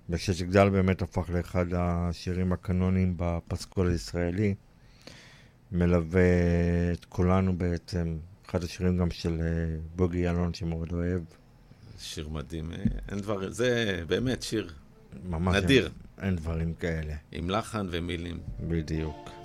[0.10, 4.56] וכשתגדל באמת הפך לאחד השירים הקנוניים בפסקול הישראלי.
[5.72, 6.22] מלווה
[6.94, 9.42] את כולנו בעצם, אחד השירים גם של
[9.96, 11.22] בוגי יעלון שמאוד אוהב.
[12.04, 12.72] שיר מדהים.
[12.72, 12.78] אה,
[13.10, 14.74] אין דבר, זה באמת שיר
[15.24, 15.86] ממש נדיר.
[15.86, 18.40] אין, אין דברים כאלה, עם לחן ומילים.
[18.60, 19.43] בדיוק.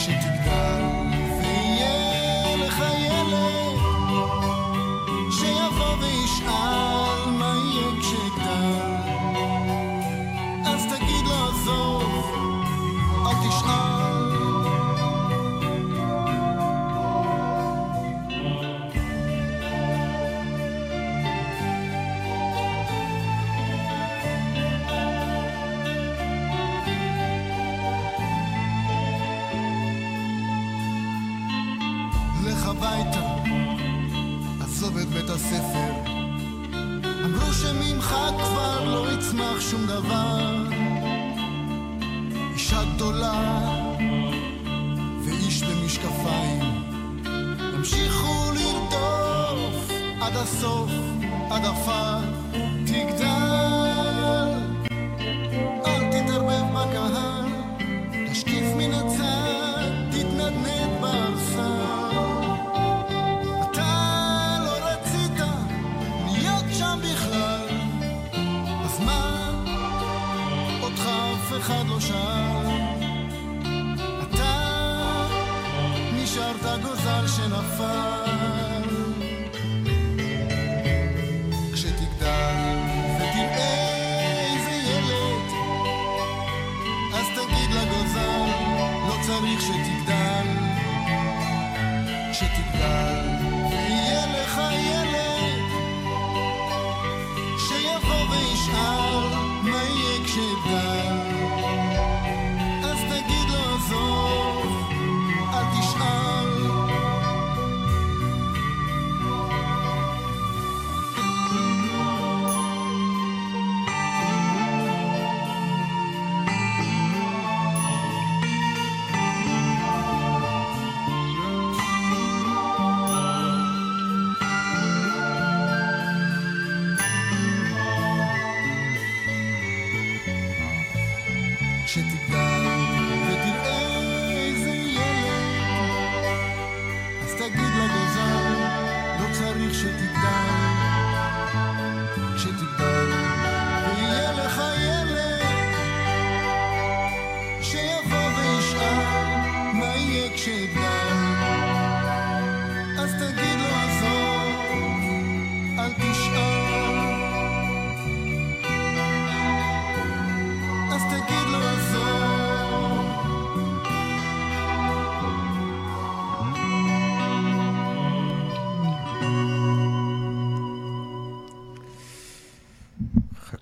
[0.00, 0.89] כשתגדל ויהיה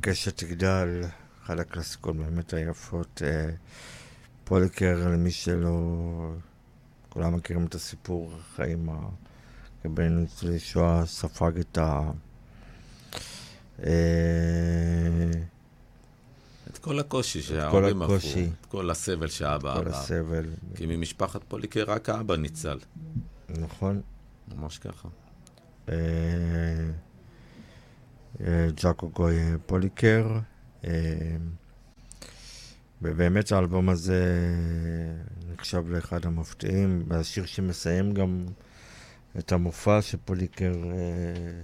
[0.09, 1.03] חכה שתגדל,
[1.45, 3.23] אחד הקלאסיקות באמת היפות.
[3.25, 3.51] אה,
[4.45, 5.79] פוליקר, למי שלא...
[7.09, 8.89] כולם מכירים את הסיפור, החיים.
[9.83, 12.11] כבן ניצולי שואה ספג את ה...
[13.83, 13.91] אה,
[16.71, 18.17] את כל הקושי שההורים עברו.
[18.61, 19.97] את כל הסבל שאבא כל עבר.
[19.97, 22.79] הסבל, כי ממשפחת פוליקר רק האבא ניצל.
[23.49, 24.01] נכון?
[24.57, 25.09] ממש ככה.
[28.41, 29.35] אה, אה, ג'אקו גוי
[29.67, 30.39] פוליקר.
[30.85, 30.91] אה,
[33.03, 34.25] ובאמת האלבום הזה
[35.53, 38.47] נחשב לאחד המפתיעים, והשיר שמסיים גם
[39.39, 41.61] את המופע שפוליקר אה,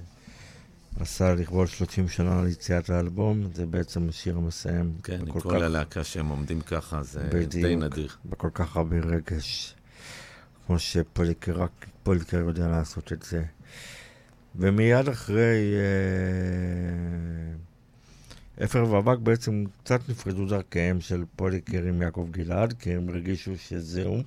[1.01, 4.95] עשה לכבוד 30 שנה ליציאת האלבום, זה בעצם השיר המסיים.
[5.03, 7.83] כן, כל כך- הלהקה שהם עומדים ככה, זה די בדיוק.
[7.83, 8.09] נדיר.
[8.27, 9.75] בכל כך הרבה רגש,
[10.67, 11.71] כמו שפוליקר רק
[12.03, 13.45] פוליקר יודע לעשות את זה.
[14.57, 17.55] ומיד אחרי אה,
[18.65, 24.23] אפר ואבק בעצם קצת נפרדו דרכיהם של פוליקר עם יעקב גלעד, כי הם הרגישו שזהו.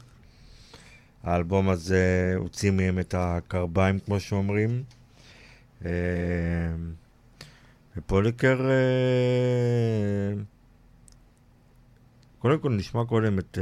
[1.24, 4.84] האלבום הזה הוציא מהם את הקרביים, כמו שאומרים.
[5.86, 5.91] אה,
[7.98, 8.70] ופוליקר...
[8.70, 10.34] אה,
[12.40, 13.58] קודם כל נשמע קודם את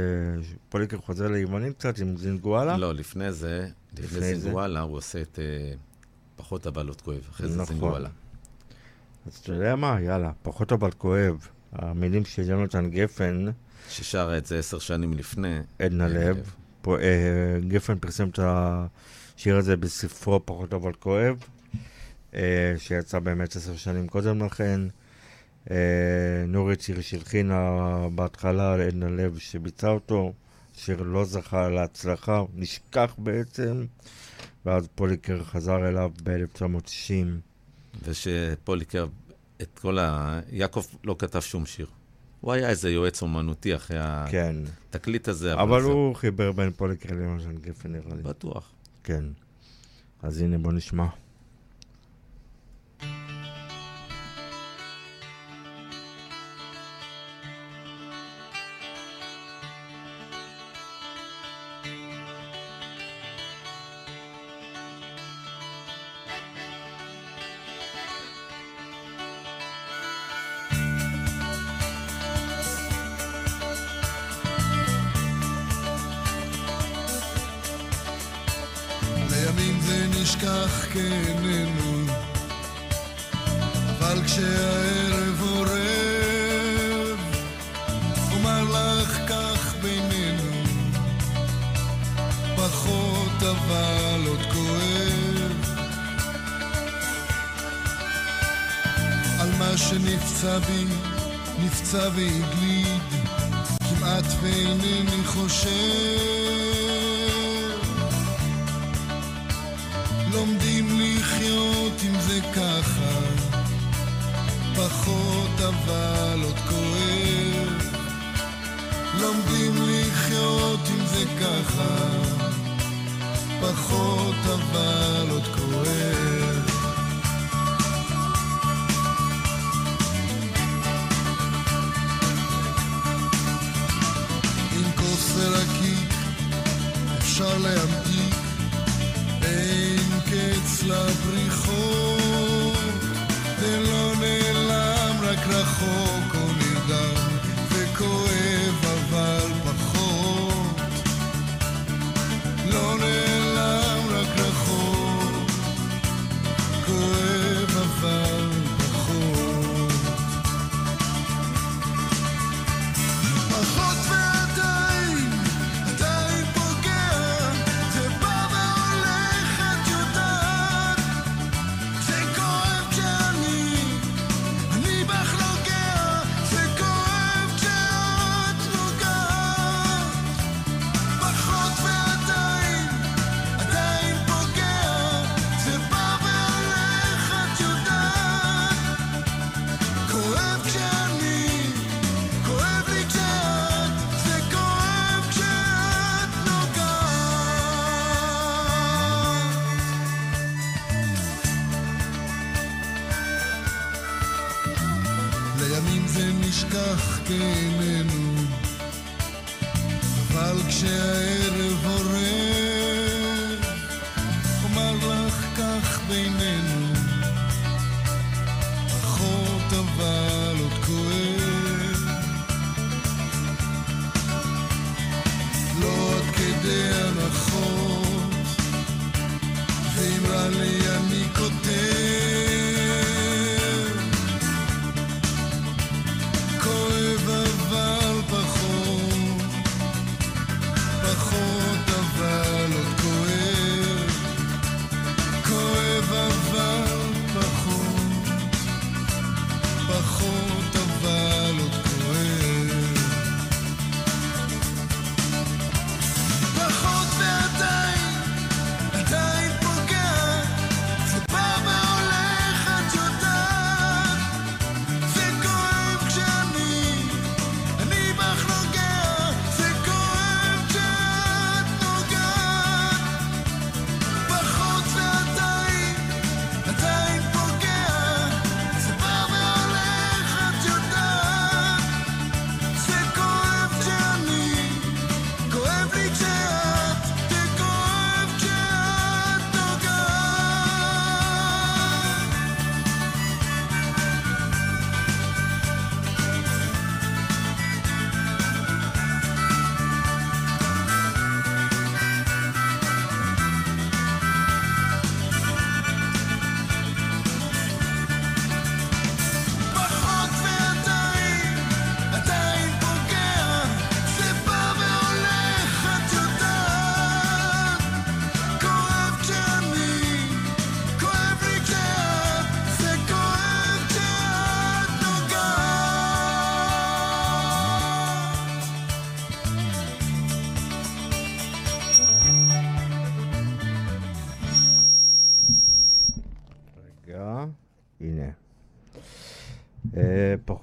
[0.68, 2.76] פוליקר חוזר ליוונים קצת עם זינגואלה.
[2.76, 4.40] לא, לפני זה, לפני לפני זה?
[4.40, 5.38] זינגואלה, הוא עושה את
[6.46, 7.66] פחות עוד כואב, אחרי זה נכון.
[7.66, 8.08] זינגואלה.
[9.26, 10.00] אז אתה יודע מה?
[10.00, 11.48] יאללה, פחות אבל כואב.
[11.72, 13.46] המילים של יונתן גפן,
[13.88, 15.58] ששרה את זה עשר שנים לפני.
[15.78, 16.16] עדנה לב.
[16.16, 16.54] לב.
[16.82, 21.44] פה, אה, גפן פרסם את השיר הזה בספרו פחות אבל כואב,
[22.34, 24.80] אה, שיצא באמת עשר שנים קודם לכן.
[25.70, 25.76] אה,
[26.48, 27.80] נורית הירש הלחינה
[28.14, 30.32] בהתחלה על עדנה לב שביצע אותו,
[30.76, 33.84] שיר לא זכה להצלחה, נשכח בעצם,
[34.66, 37.26] ואז פוליקר חזר אליו ב-1960.
[38.04, 39.06] ושפוליקר,
[39.62, 40.40] את כל ה...
[40.50, 41.86] יעקב לא כתב שום שיר.
[42.40, 43.98] הוא היה איזה יועץ אומנותי אחרי
[44.30, 44.56] כן,
[44.90, 48.22] התקליט הזה, אבל זה- הוא חיבר בין פוליקר ליונתן גפן נראה לי.
[48.22, 48.72] בטוח.
[49.04, 49.24] כן.
[50.22, 51.06] אז הנה בוא נשמע.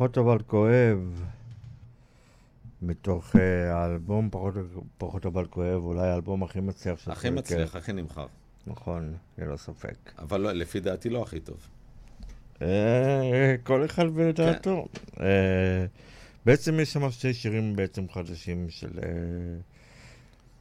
[0.04, 1.24] פחות אבל כואב,
[2.82, 4.54] מתוך אה, האלבום פחות,
[4.98, 7.30] פחות אבל כואב, אולי האלבום הכי מצליח של הכי.
[7.30, 8.26] מצליח, הכי נמכר.
[8.68, 9.96] נכון, ללא ספק.
[10.20, 11.58] אבל לא, לפי דעתי לא הכי טוב.
[12.62, 14.88] אה, כל אחד ודעתו.
[15.20, 15.86] אה,
[16.46, 19.00] בעצם יש שם שתי שירים בעצם חדשים של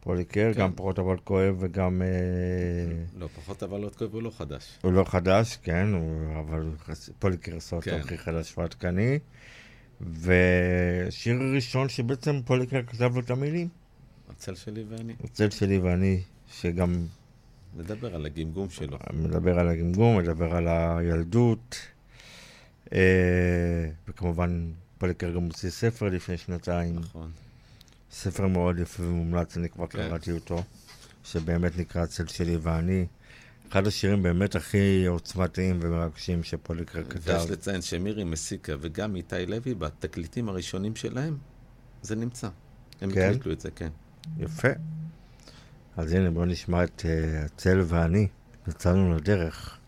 [0.04, 0.60] פוליקר, כן.
[0.60, 2.02] גם פחות אבל כואב וגם...
[2.02, 2.08] אה,
[3.18, 4.78] לא, פחות אבל עוד כואב הוא לא חדש.
[4.82, 6.70] הוא לא חדש, כן, הוא, אבל
[7.18, 8.00] פוליקר עשה אותו כן.
[8.00, 9.18] הכי חדש ועדכני.
[10.00, 13.68] ושיר ראשון שבעצם פוליקר כתב לו את המילים,
[14.30, 15.14] הצל שלי ואני.
[15.24, 17.06] הצל שלי ואני, שגם
[17.76, 18.98] נדבר על הגמגום שלו.
[19.12, 21.76] מדבר על הגמגום, מדבר על הילדות.
[22.92, 26.98] אה, וכמובן, פוליקר גם הוציא ספר לפני שנתיים.
[26.98, 27.30] נכון.
[28.12, 30.09] ספר מאוד יפה ומומלץ, אני כבר כן.
[30.09, 30.62] קראתי אותו,
[31.24, 33.06] שבאמת נקרא הצל שלי ואני.
[33.70, 37.20] אחד השירים באמת הכי עוצמתיים ומרגשים שפוליקר כתב.
[37.24, 41.36] ויש לציין שמירי מסיקה וגם איתי לוי, בתקליטים הראשונים שלהם,
[42.02, 42.48] זה נמצא.
[43.01, 43.28] הם כן?
[43.28, 43.89] הקליטו את זה, כן.
[44.39, 44.68] יפה.
[45.97, 47.06] אז הנה, בואו נשמע את uh,
[47.44, 48.28] הצל ואני.
[48.68, 49.78] יצאנו לדרך.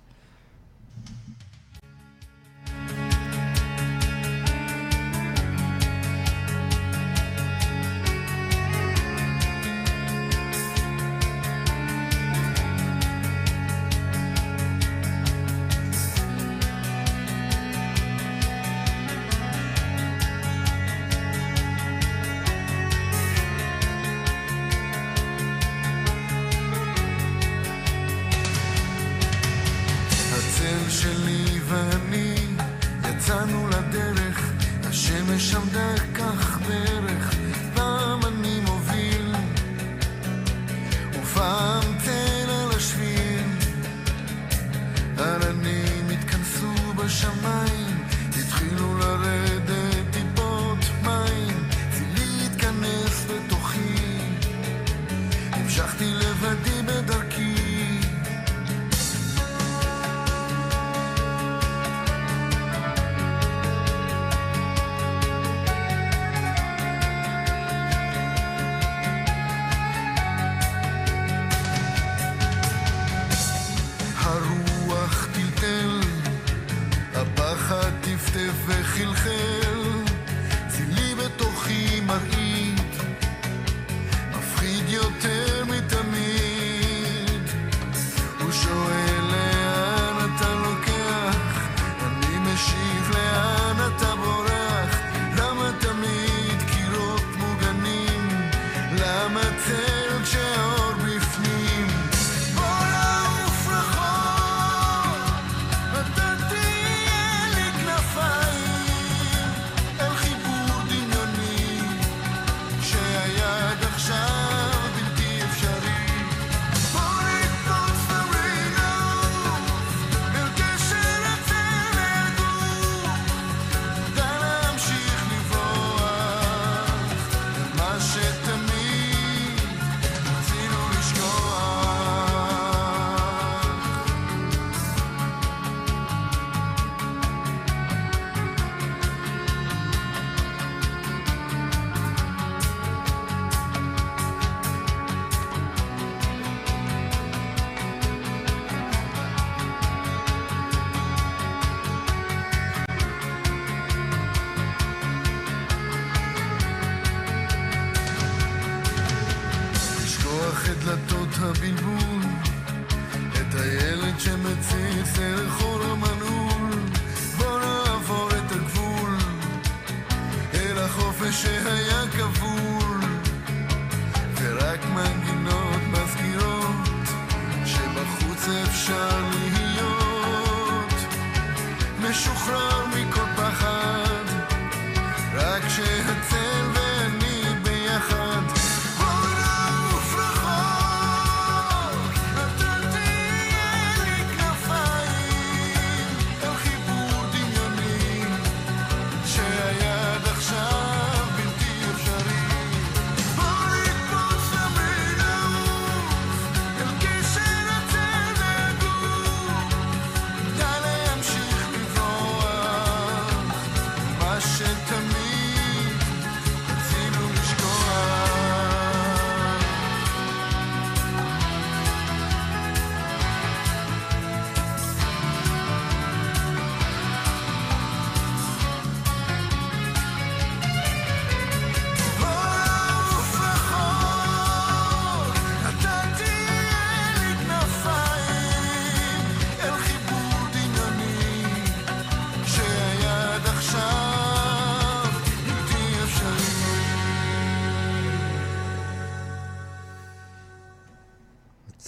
[214.54, 215.03] מה שתמיד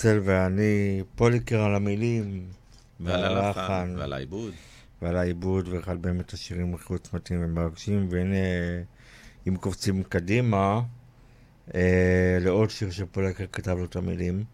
[0.07, 2.49] צל ואני, פוליקר על המילים,
[3.01, 4.53] ועל הלחן, ועל העיבוד.
[5.03, 8.37] ועל העיבוד, ואחד באמת השירים הכי עוצמתיים ומרגשים, והנה,
[9.49, 10.81] אם קופצים קדימה,
[11.75, 14.45] אה, לעוד שיר שפוליקר כתב לו את המילים,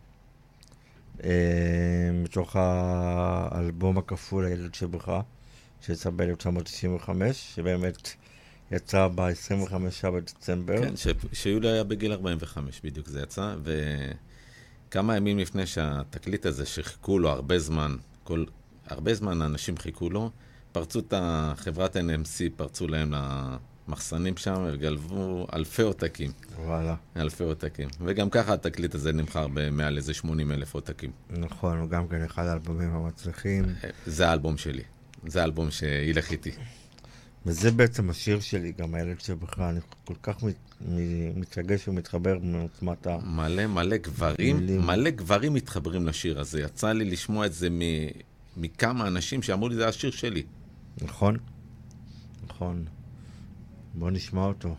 [1.24, 1.30] אה,
[2.12, 5.20] מתוך האלבום הכפול, הילד שבך,
[5.80, 8.08] שיצא ב-1995, שבאמת
[8.70, 10.82] יצא ב-25 בדצמבר.
[10.82, 10.94] כן,
[11.32, 13.54] שיולי היה בגיל 45, בדיוק זה יצא,
[14.92, 18.44] וכמה ימים לפני שהתקליט הזה, שחיכו לו הרבה זמן, כל,
[18.86, 20.30] הרבה זמן אנשים חיכו לו,
[20.72, 23.14] פרצו את החברת NMC, פרצו להם
[23.88, 26.30] למחסנים שם וגלבו אלפי עותקים,
[26.64, 27.88] וואלה, אלפי עותקים.
[28.00, 31.10] וגם ככה התקליט הזה נמכר במעל איזה 80 אלף עותקים.
[31.30, 33.64] נכון, הוא גם כן אחד האלבומים המצליחים.
[34.06, 34.82] זה האלבום שלי,
[35.26, 36.50] זה האלבום שילך איתי.
[37.46, 40.54] וזה בעצם השיר שלי, גם הילד שבך, אני כל כך מת,
[41.36, 43.18] מתרגש ומתחבר מעוצמת ה...
[43.18, 44.80] מלא מלא גברים, מילים.
[44.80, 46.60] מלא גברים מתחברים לשיר הזה.
[46.60, 47.80] יצא לי לשמוע את זה מ...
[48.56, 50.42] מכמה אנשים שאמרו לי, זה השיר שלי.
[51.02, 51.36] נכון?
[52.48, 52.84] נכון.
[53.94, 54.74] בוא נשמע אותו.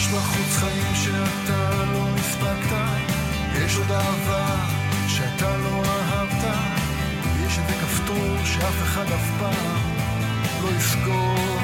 [0.00, 2.76] יש בחוץ חיים שאתה לא הספקת,
[3.64, 4.66] יש עוד אהבה
[5.08, 6.58] שאתה לא אהבת,
[7.46, 9.80] יש איזה כפתור שאף אחד אף פעם
[10.62, 11.59] לא יסגור.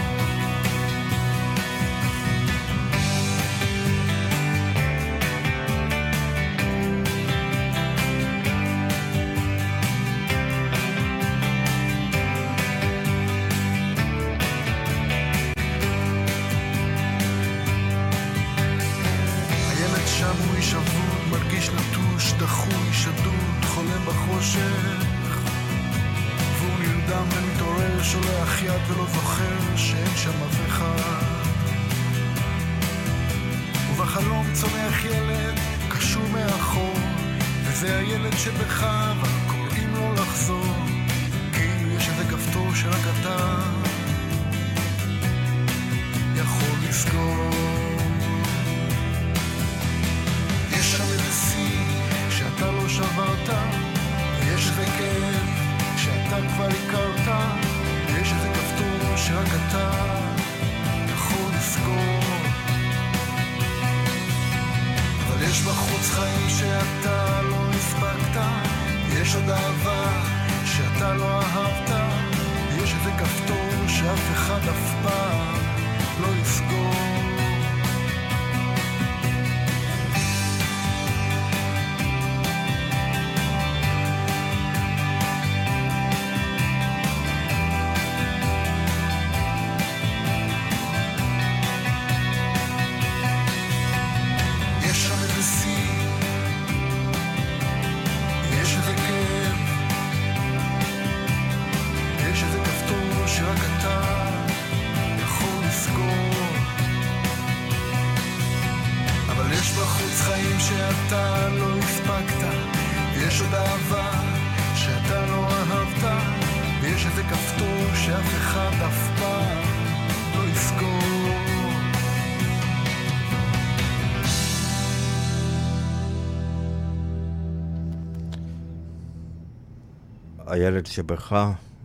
[130.86, 131.32] הילד שבך,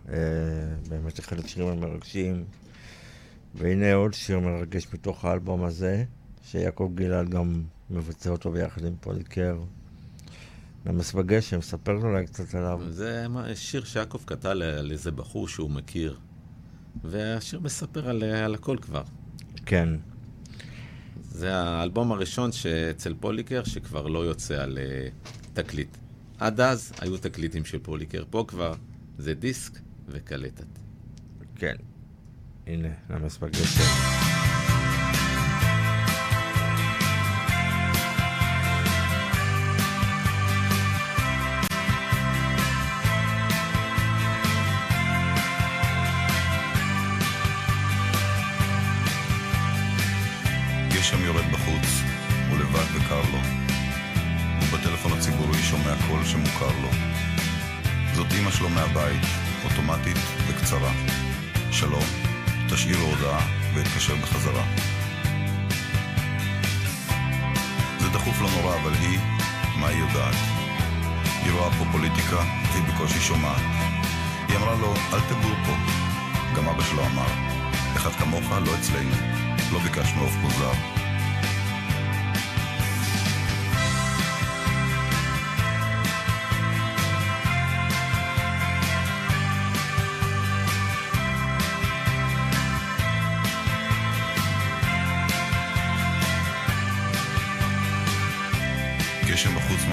[0.08, 0.14] אה,
[0.88, 2.44] באמת אחד השירים המרגשים.
[3.54, 6.04] והנה עוד שיר מרגש מתוך האלבום הזה,
[6.44, 9.58] שיעקב גלעד גם מבצע אותו ביחד עם פוליקר.
[10.86, 12.80] נמס בגשם, ספר לו אולי קצת עליו.
[12.88, 16.18] זה שיר שיעקב כתב על- על איזה בחור שהוא מכיר,
[17.04, 19.02] והשיר מספר על, על הכל כבר.
[19.66, 19.88] כן,
[21.30, 25.08] זה האלבום הראשון שאצל פוליקר שכבר לא יוצא על אה,
[25.54, 25.96] תקליט.
[26.38, 28.72] עד אז היו תקליטים של פוליקר, פה כבר
[29.18, 29.78] זה דיסק
[30.08, 30.66] וקלטת.
[31.56, 31.76] כן.
[32.66, 34.41] הנה, נמס בגשם.
[60.72, 60.92] וקצרה.
[61.70, 62.02] שלום,
[62.68, 64.64] תשאיר לו הודעה ואתקשר בחזרה.
[67.98, 69.18] זה דחוף לא נורא, אבל היא,
[69.76, 70.34] מה היא יודעת?
[71.44, 72.36] היא רואה פה פוליטיקה,
[72.72, 73.62] והיא בקושי שומעת.
[74.48, 75.72] היא אמרה לו, אל תגור פה.
[76.56, 77.28] גם אבא שלו אמר,
[77.96, 79.16] אחד כמוך, לא אצלנו.
[79.72, 81.01] לא ביקשנו עוף מוזר.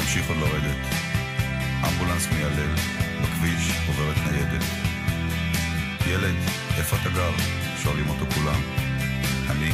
[0.10, 0.78] ממשיך עוד לרדת.
[1.88, 2.76] אמבולנס מיילל,
[3.22, 4.64] בכביש עוברת ניידת.
[6.08, 6.36] ילד,
[6.78, 7.32] איפה אתה גר?
[7.84, 8.62] שואלים אותו כולם.
[9.50, 9.72] אני,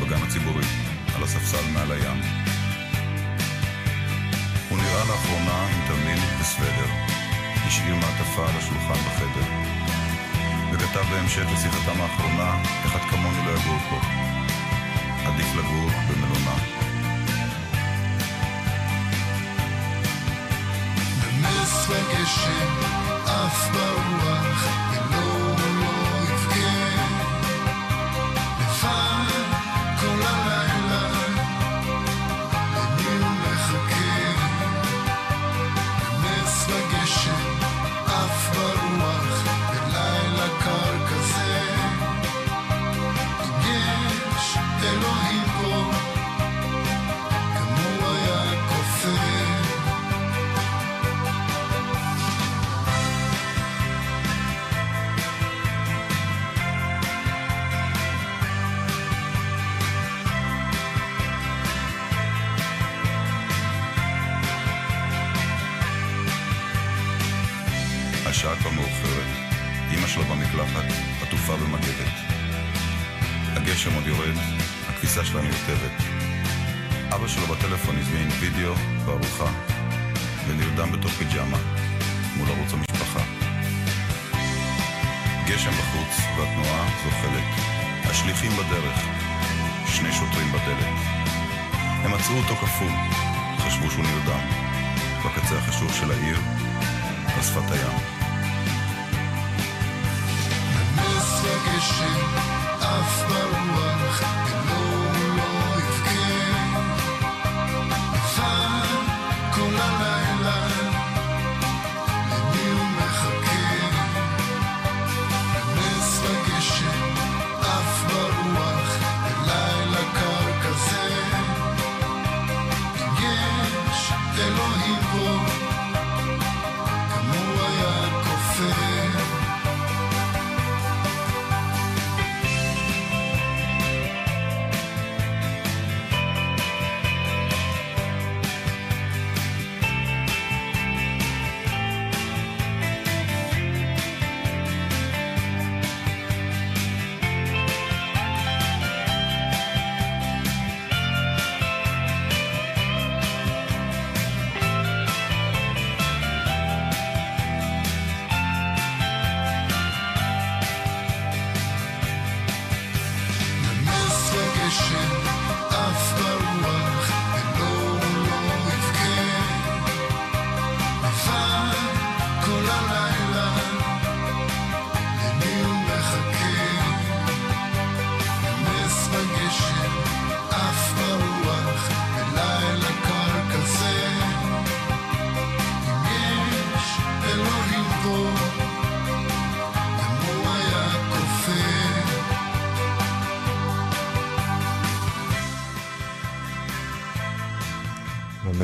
[0.00, 0.64] בגן הציבורי,
[1.16, 2.20] על הספסל מעל הים.
[4.68, 6.90] הוא נראה לאחרונה עם תרמיל וסוודר.
[7.66, 9.46] השאיר מעטפה על השולחן בחדר.
[10.72, 14.00] וכתב בהמשך לשיחתם האחרונה, אחד כמוני לא יגור פה.
[15.26, 16.31] עדיף לגור במלונה.
[21.92, 22.82] בנס וגשם,
[23.26, 24.91] עף ברוח,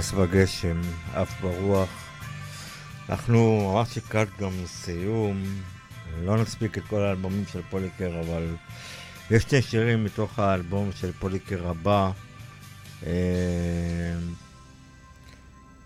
[0.09, 0.81] נמס בגשם,
[1.15, 1.89] עף ברוח.
[3.09, 5.45] אנחנו ממש לקראת גם סיום.
[6.23, 8.57] לא נספיק את כל האלבומים של פוליקר, אבל
[9.31, 12.11] יש שני שירים מתוך האלבום של פוליקר הבא,
[13.07, 13.13] אה,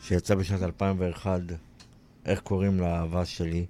[0.02, 1.40] שיצא בשנת 2001,
[2.26, 3.66] איך קוראים לאהבה שלי.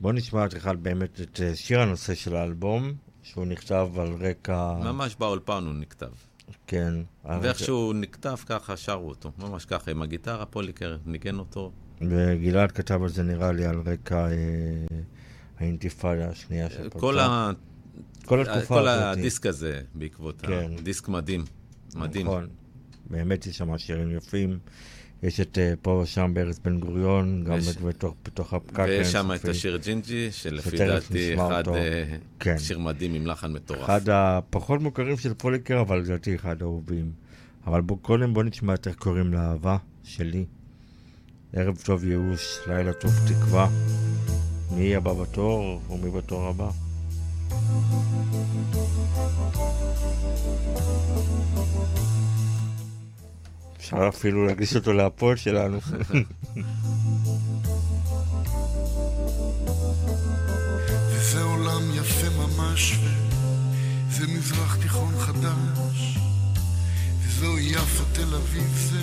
[0.00, 2.92] בואו נשמע את אחד באמת את אה, שיר הנושא של האלבום,
[3.22, 4.72] שהוא נכתב על רקע...
[4.84, 6.31] ממש באולפן הוא נכתב.
[6.66, 6.94] כן.
[7.24, 11.72] ואיך שהוא נכתב ככה שרו אותו, ממש ככה, עם הגיטרה, פוליקר ניגן אותו.
[12.00, 14.32] וגלעד כתב על זה נראה לי על רקע אה,
[15.58, 16.98] האינתיפאדה השנייה שפרצה.
[16.98, 17.50] כל, ה...
[18.24, 19.18] כל התקופה כל הזאת.
[19.18, 20.70] הדיסק הזה בעקבות כן.
[20.78, 21.44] הדיסק מדהים.
[21.94, 22.26] מדהים.
[22.26, 22.48] נכון.
[23.10, 24.58] באמת יש שם שירים יפים.
[25.22, 29.30] יש את אה, פה ושם בארץ בן גוריון, גם את- בתוך, בתוך הפקק ויש שם
[29.34, 29.44] את.
[29.48, 31.68] השיר ג'ינג'י, שלפי דעתי אחד.
[31.68, 32.04] אה,
[32.40, 32.58] כן.
[32.58, 33.82] שיר מדהים עם לחן מטורף.
[33.84, 37.12] אחד הפחות מוכרים של פוליקר, אבל לדעתי אחד האהובים.
[37.66, 40.44] אבל בוא, קודם בוא נשמע את איך קוראים לאהבה שלי.
[41.52, 43.68] ערב טוב ייאוש, לילה טוב תקווה.
[44.70, 46.70] מי הבא בתור ומי בתור הבא?
[53.92, 55.78] אפשר אפילו להגיש אותו להפועל שלנו.
[61.10, 61.42] וזה
[64.82, 66.18] תיכון חדש,
[67.20, 69.02] וזו יפו תל אביב זה,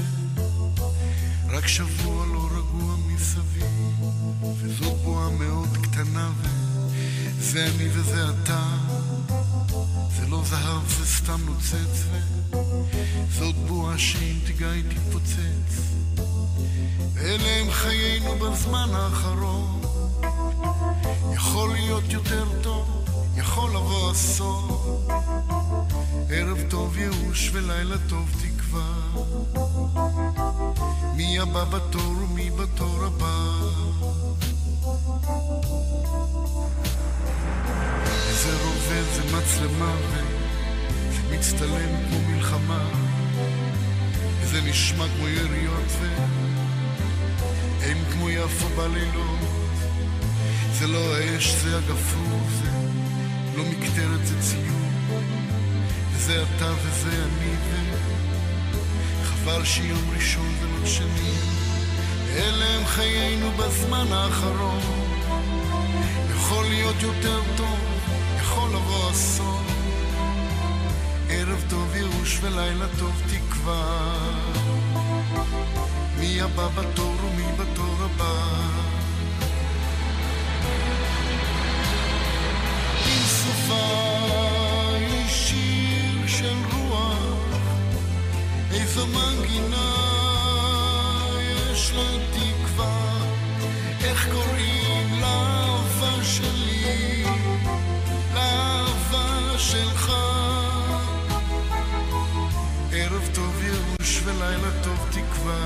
[1.49, 3.66] רק שבוע לא רגוע מסביב,
[4.57, 6.32] וזאת בועה מאוד קטנה,
[7.38, 8.64] וזה אני וזה אתה.
[10.30, 12.06] לא זהב, זה סתם נוצץ,
[13.27, 15.81] וזאת בועה שאם תיגע היא תתפוצץ.
[17.18, 19.81] אלה הם חיינו בזמן האחרון.
[21.34, 23.06] יכול להיות יותר טוב,
[23.38, 25.07] יכול לבוא אסון.
[26.30, 28.91] ערב טוב ייאוש ולילה טוב תקווה.
[31.15, 33.60] מי הבא בתור ומי בתור הבא.
[38.90, 42.90] רובה, זה מצלמה, וזה מצטלם כמו מלחמה.
[44.41, 45.91] וזה נשמע כמו יריות,
[47.80, 49.40] והם כמו יפו בלילות.
[50.74, 52.70] זה לא האש, זה הגפרור, זה
[53.57, 55.22] לא מקטרת, זה ציור.
[56.14, 57.56] וזה אתה וזה אני,
[59.22, 61.32] וחבל שיום ראשון ולא שני.
[62.38, 64.80] אלה הם חיינו בזמן האחרון.
[66.36, 67.78] יכול להיות יותר טוב,
[68.49, 69.65] יכול לבוא אסון.
[71.30, 73.99] ערב טוב ייאוש ולילה טוב תקווה.
[76.19, 78.34] מי הבא בתור ומי בתור הבא.
[83.07, 83.88] אם סופה
[84.95, 87.57] היא שיר של רוח,
[88.71, 89.95] איזו מנגינה
[91.39, 92.17] יש לה
[99.71, 100.11] שלך.
[102.91, 105.59] ערב טוב ייאוש ולילה טוב תקווה,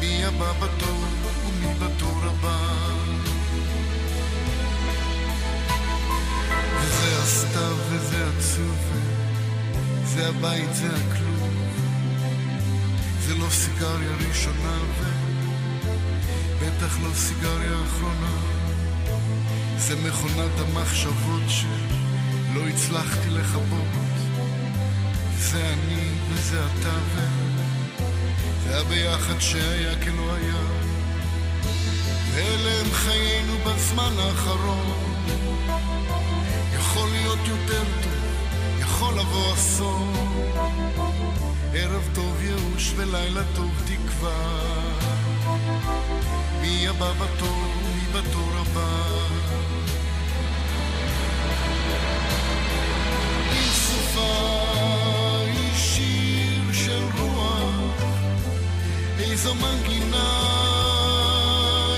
[0.00, 1.04] מי הבא בתור
[1.46, 2.58] ומי בתור הבא.
[6.80, 8.78] וזה הסתיו וזה עצוב,
[10.04, 11.50] זה הבית, זה הכלוב.
[13.20, 14.78] זה לא סיגריה ראשונה,
[16.58, 18.59] ובטח לא סיגריה אחרונה.
[19.80, 23.88] זה מכונת המחשבות שלא הצלחתי לכבות.
[25.38, 27.20] זה אני וזה אתה ו...
[28.64, 30.62] זה הביחד שהיה כלא היה.
[32.34, 35.14] ואלה הם חיינו בזמן האחרון.
[36.74, 38.12] יכול להיות יותר טוב,
[38.80, 40.14] יכול לבוא אסון.
[41.74, 44.60] ערב טוב ייאוש ולילה טוב תקווה.
[46.60, 49.02] מי הבא בתור, בתור הבא.
[53.52, 54.62] אם סופה
[55.46, 58.02] היא שיר של רוח,
[59.18, 60.30] איזו מנגינה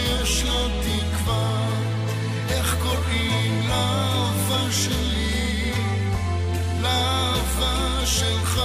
[0.05, 1.69] יש לה תקווה,
[2.51, 5.73] איך קוראים לאהבה שלי,
[6.83, 8.61] לאהבה שלך.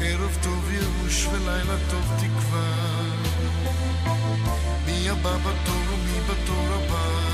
[0.00, 2.91] ערב טוב ייאוש ולילה טוב תקווה,
[4.86, 7.32] מי הבא בתור ומי בתור הבא.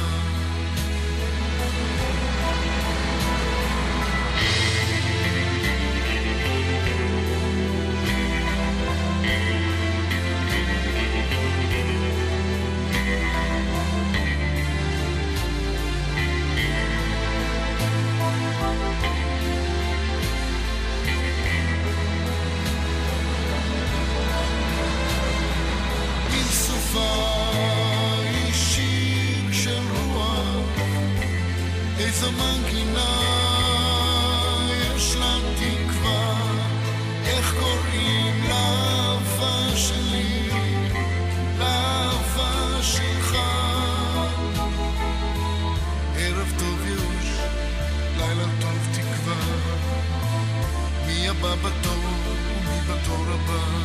[52.88, 53.78] בתור הבא.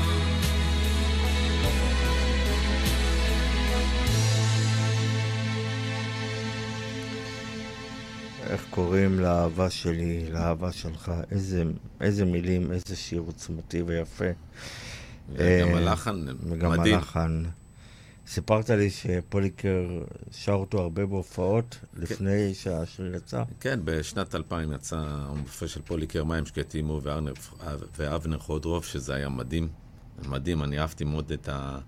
[8.49, 11.63] איך קוראים לאהבה שלי, לאהבה שלך, איזה,
[12.01, 14.25] איזה מילים, איזה שיר עוצמתי ויפה.
[15.29, 16.95] וגם אה, הלחן וגם מדהים.
[16.95, 17.43] הלחן.
[18.27, 19.85] סיפרת לי שפוליקר
[20.31, 23.43] שר אותו הרבה בהופעות לפני שהשיר יצא.
[23.59, 27.01] כן, בשנת 2000 יצא המופע של פוליקר מים שקטים הוא
[27.97, 29.67] ואבנר, חודרוב, שזה היה מדהים.
[30.29, 31.79] מדהים, אני אהבתי מאוד את, ה,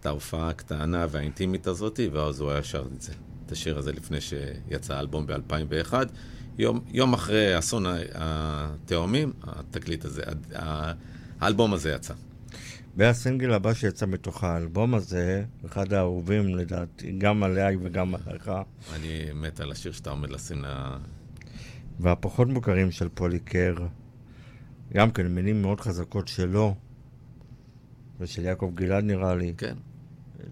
[0.00, 3.12] את ההופעה הקטנה והאינטימית הזאת, ואז הוא היה שר את זה,
[3.46, 5.94] את השיר הזה לפני שיצא האלבום ב-2001.
[6.58, 7.84] יום, יום אחרי אסון
[8.14, 10.22] התאומים, התקליט הזה,
[11.40, 12.14] האלבום הזה יצא.
[12.96, 18.50] והסינגל הבא שיצא מתוך האלבום הזה, אחד האהובים לדעתי, גם עליי וגם עליך.
[18.94, 20.96] אני מת על השיר שאתה עומד לשים ל...
[22.00, 23.74] והפחות מוכרים של פוליקר,
[24.92, 26.74] גם כן מילים מאוד חזקות שלו,
[28.20, 29.54] ושל יעקב גלעד נראה לי.
[29.58, 29.76] כן.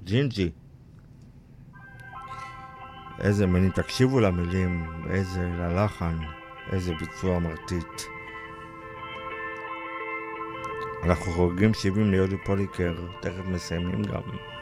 [0.04, 0.50] ג'ינג'י.
[3.20, 6.16] איזה מילים, תקשיבו למילים, איזה ללחן,
[6.72, 8.13] איזה ביצוע מרטיט.
[11.04, 14.53] אנחנו חוגגים 70 ליודי פוליקר, תכף מסיימים גם.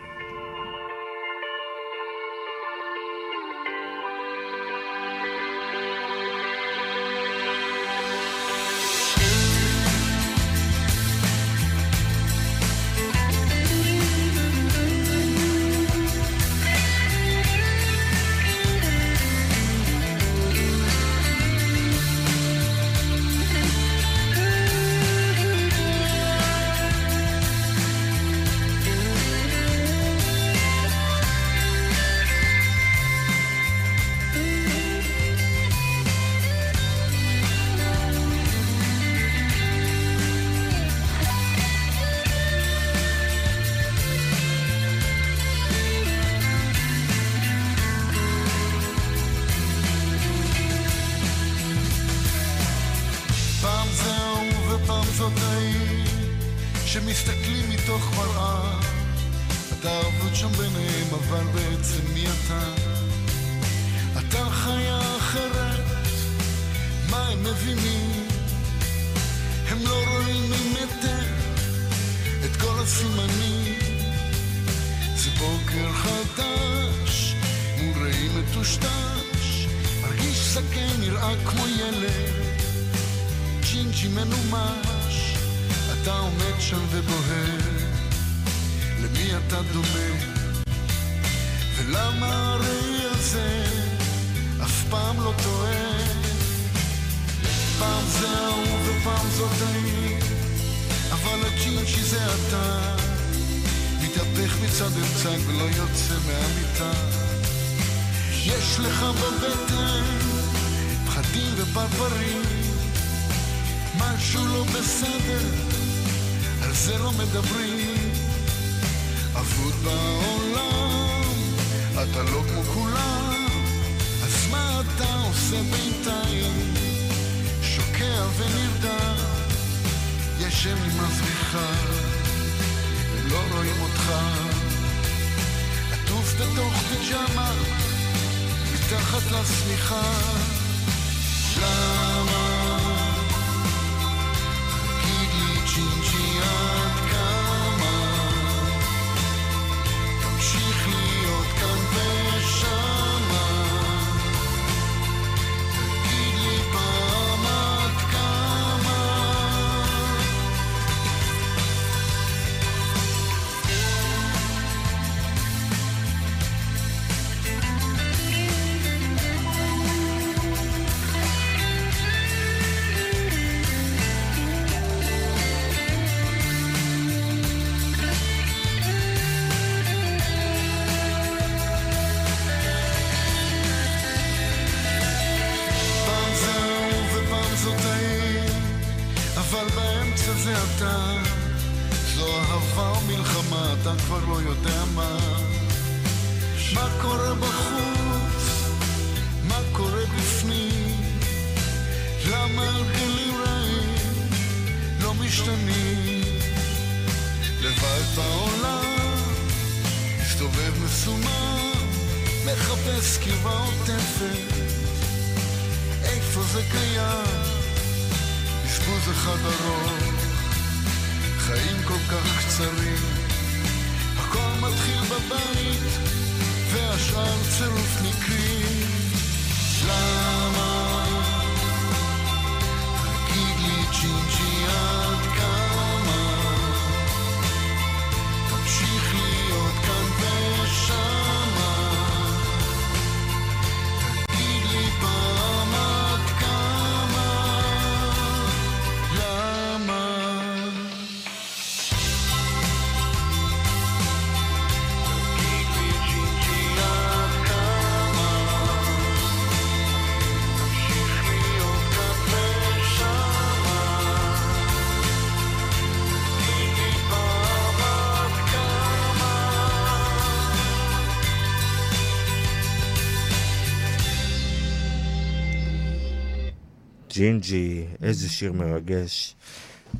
[277.12, 279.36] ג'ינג'י, איזה שיר מרגש.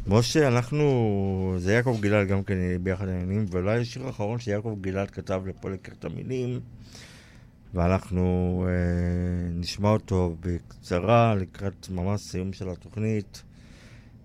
[0.06, 5.42] משה, אנחנו, זה יעקב גלעד גם כן ביחד העניינים, ואולי השיר האחרון שיעקב גלעד כתב
[5.46, 6.60] לפה לקראת המילים,
[7.74, 13.42] ואנחנו אה, נשמע אותו בקצרה לקראת ממש סיום של התוכנית.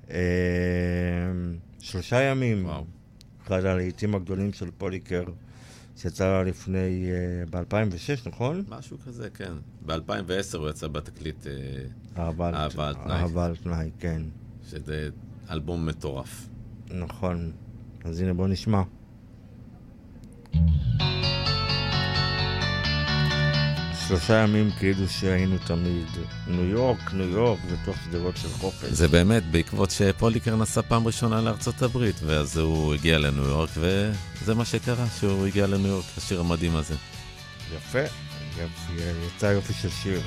[0.10, 0.18] אה,
[1.80, 2.84] שלושה ימים, וואו.
[3.48, 5.24] אחד הלעיתים הגדולים של פוליקר.
[5.98, 8.64] שיצא לפני, אה, ב-2006, נכון?
[8.70, 9.54] משהו כזה, כן.
[9.86, 11.54] ב-2010 הוא יצא בתקליט, אה,
[12.24, 13.16] אהבה על- תנאי.
[13.16, 14.22] אהבה על תנאי, כן.
[14.70, 15.10] שזה
[15.50, 16.50] אלבום מטורף.
[16.92, 17.52] נכון.
[18.04, 18.82] אז הנה בוא נשמע.
[24.08, 26.08] שלושה ימים כאילו שהיינו תמיד.
[26.48, 28.90] ניו יורק, ניו יורק, בתוך שדרות של חופש.
[28.90, 34.56] זה באמת בעקבות שפוליקר נסע פעם ראשונה לארצות הברית, ואז הוא הגיע לניו יורק, וזה
[34.56, 36.96] מה שקרה, שהוא הגיע לניו יורק, השיר המדהים הזה.
[37.76, 38.00] יפה.
[39.28, 40.22] יצא יופי של שיר.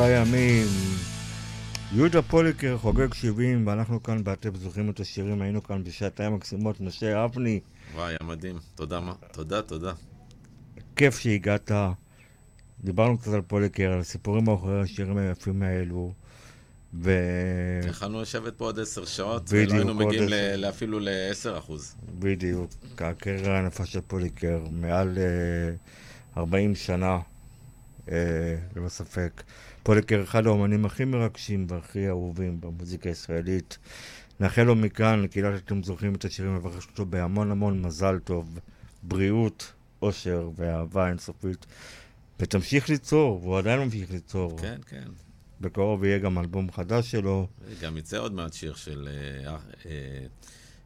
[0.00, 0.66] שלושה ימים.
[1.92, 6.80] יהודה פוליקר חוגג 70, ואנחנו כאן באתם זוכרים את השירים, היינו כאן בשעתיים מקסימות.
[6.80, 7.60] משה אבני,
[7.94, 8.58] וואי, היה מדהים.
[8.74, 9.92] תודה, מה- תודה, תודה.
[10.96, 11.70] כיף שהגעת.
[12.84, 16.12] דיברנו קצת על פוליקר, על הסיפורים מאחורי השירים היפים האלו.
[16.94, 17.12] ו...
[17.88, 20.56] יכלנו לשבת פה עוד עשר שעות, בדיוק, ולא היינו מגיעים עשר.
[20.56, 21.94] ל- אפילו ל-10 אחוז.
[22.18, 25.74] בדיוק, הקריירה הענפה של פוליקר, מעל אה,
[26.42, 27.18] 40 שנה,
[28.10, 28.16] אה,
[28.76, 29.42] ללא ספק.
[29.90, 33.78] פוליקר אחד האומנים הכי מרגשים והכי אהובים במוזיקה הישראלית.
[34.40, 38.58] נאחל לו מכאן, לקהילת אתם זוכרים את השירים, מברך אותו בהמון המון מזל טוב,
[39.02, 39.72] בריאות
[40.02, 41.66] אושר ואהבה אינסופית.
[42.40, 44.58] ותמשיך ליצור, והוא עדיין ממשיך ליצור.
[44.58, 45.08] כן, כן.
[45.60, 47.46] בקרוב יהיה גם אלבום חדש שלו.
[47.82, 49.08] גם יצא עוד מעט שיר של,
[49.46, 49.56] אה,
[49.86, 50.26] אה,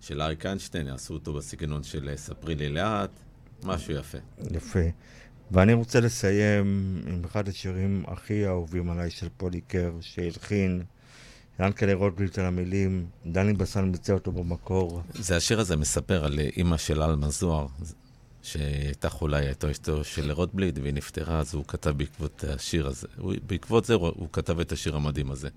[0.00, 3.10] של אריק איינשטיין, יעשו אותו בסגנון של אה, ספרי לי לאט,
[3.64, 4.18] משהו יפה.
[4.50, 4.88] יפה.
[5.50, 10.82] ואני רוצה לסיים עם אחד השירים הכי אהובים עליי של פוליקר, שהלחין
[11.60, 15.02] ינקלה רוטבליט על המילים, דני בסן ביצע אותו במקור.
[15.14, 17.66] זה השיר הזה מספר על אימא של עלמה זוהר,
[18.42, 23.06] שהייתה חולה, היא הייתה אשתו של רוטבליט, והיא נפטרה, אז הוא כתב בעקבות השיר הזה.
[23.16, 25.48] הוא, בעקבות זה הוא, הוא כתב את השיר המדהים הזה.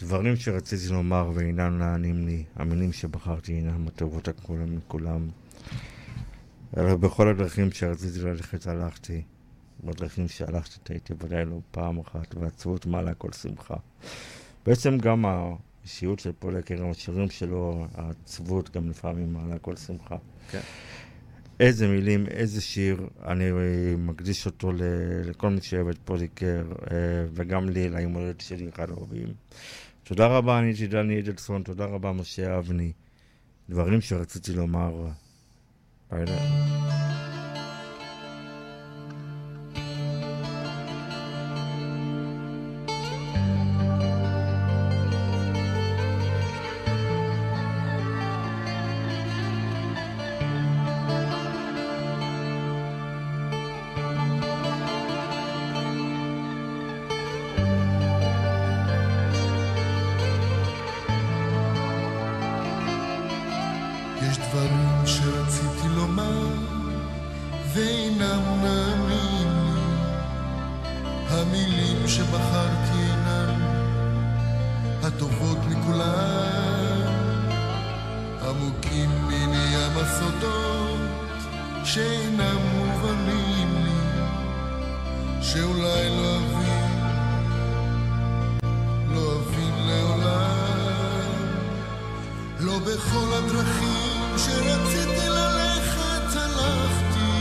[0.00, 5.28] דברים שרציתי לומר ואינם נענים לי, המילים שבחרתי אינם הטובות הכולם מכולם.
[6.76, 9.22] אלא בכל הדרכים שרציתי ללכת הלכתי.
[9.84, 13.76] בדרכים שהלכתי טעיתי ודאי לא פעם אחת, ועצבות מעלה כל שמחה.
[14.66, 20.16] בעצם גם האישיות של פולקר, גם השירים שלו, העצבות גם לפעמים מעלה כל שמחה.
[20.50, 20.60] כן.
[21.60, 23.44] איזה מילים, איזה שיר, אני
[23.98, 24.72] מקדיש אותו
[25.24, 26.96] לכל מי שאוהב את פוליקר, אה,
[27.32, 29.28] וגם לי, ליום הולדת שלי, אחד האהובים.
[30.02, 32.92] תודה רבה, אני הייתי דני אדלסון, תודה רבה, משה אבני.
[33.70, 35.06] דברים שרציתי לומר.
[36.14, 37.03] All right.
[64.34, 66.46] יש דברים שרציתי לומר
[67.72, 69.80] ואינם נעמים לי.
[71.28, 73.62] המילים שבחרתי אינן
[75.02, 77.02] הטובות מכולן
[78.48, 81.00] עמוקים מני ים הסודות
[81.84, 84.22] שאינם מובנים לי
[85.42, 87.00] שאולי לא אבין
[89.14, 90.74] לא אבין לעולם.
[92.60, 93.83] לא בכל הדרכים
[94.44, 97.34] שרציתי ללכת הלכתי.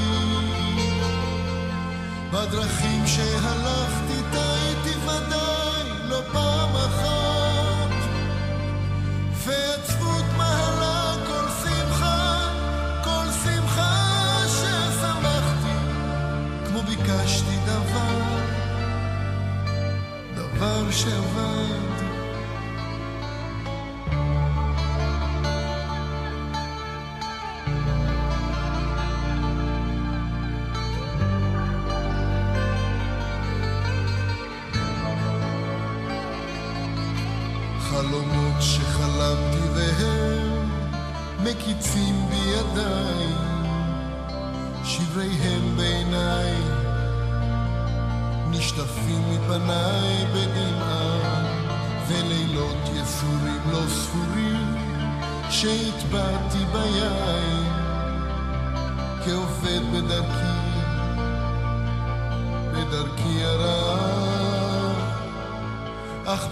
[2.31, 7.22] בדרכים שהלכתי טעיתי ודאי לא פעם אחת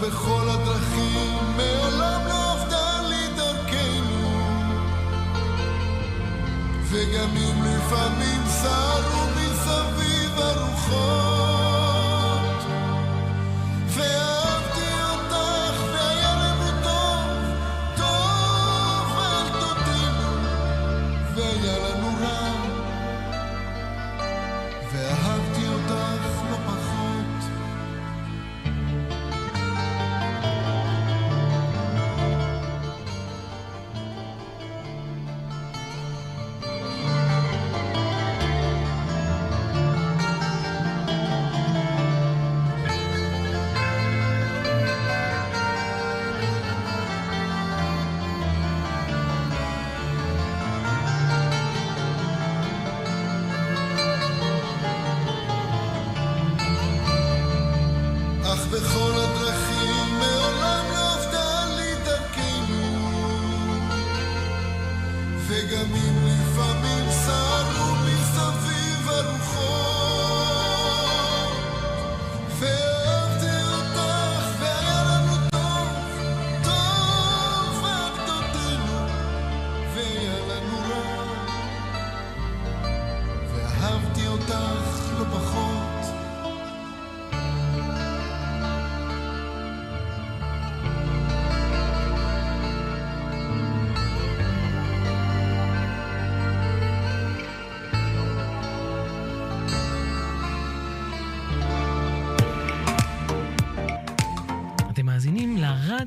[0.02, 0.31] mejor.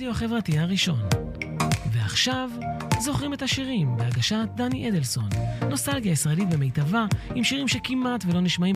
[0.06, 1.00] לרדיו החברתי הראשון.
[1.92, 2.50] ועכשיו,
[3.00, 5.30] זוכרים את השירים בהגשת דני אדלסון.
[5.70, 7.06] נוסטלגיה ישראלית במיטבה,
[7.36, 8.74] עם שירים שכמעט ולא נשמעים